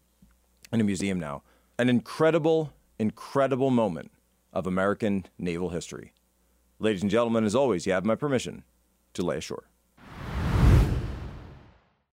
in 0.73 0.81
a 0.81 0.85
museum 0.85 1.19
now. 1.19 1.43
An 1.79 1.89
incredible, 1.89 2.73
incredible 2.99 3.71
moment 3.71 4.11
of 4.53 4.67
American 4.67 5.27
naval 5.39 5.71
history. 5.71 6.13
Ladies 6.79 7.03
and 7.03 7.11
gentlemen, 7.11 7.45
as 7.45 7.55
always, 7.55 7.87
you 7.87 7.93
have 7.93 8.05
my 8.05 8.15
permission 8.15 8.65
to 9.15 9.23
lay 9.23 9.39
ashore. 9.39 9.70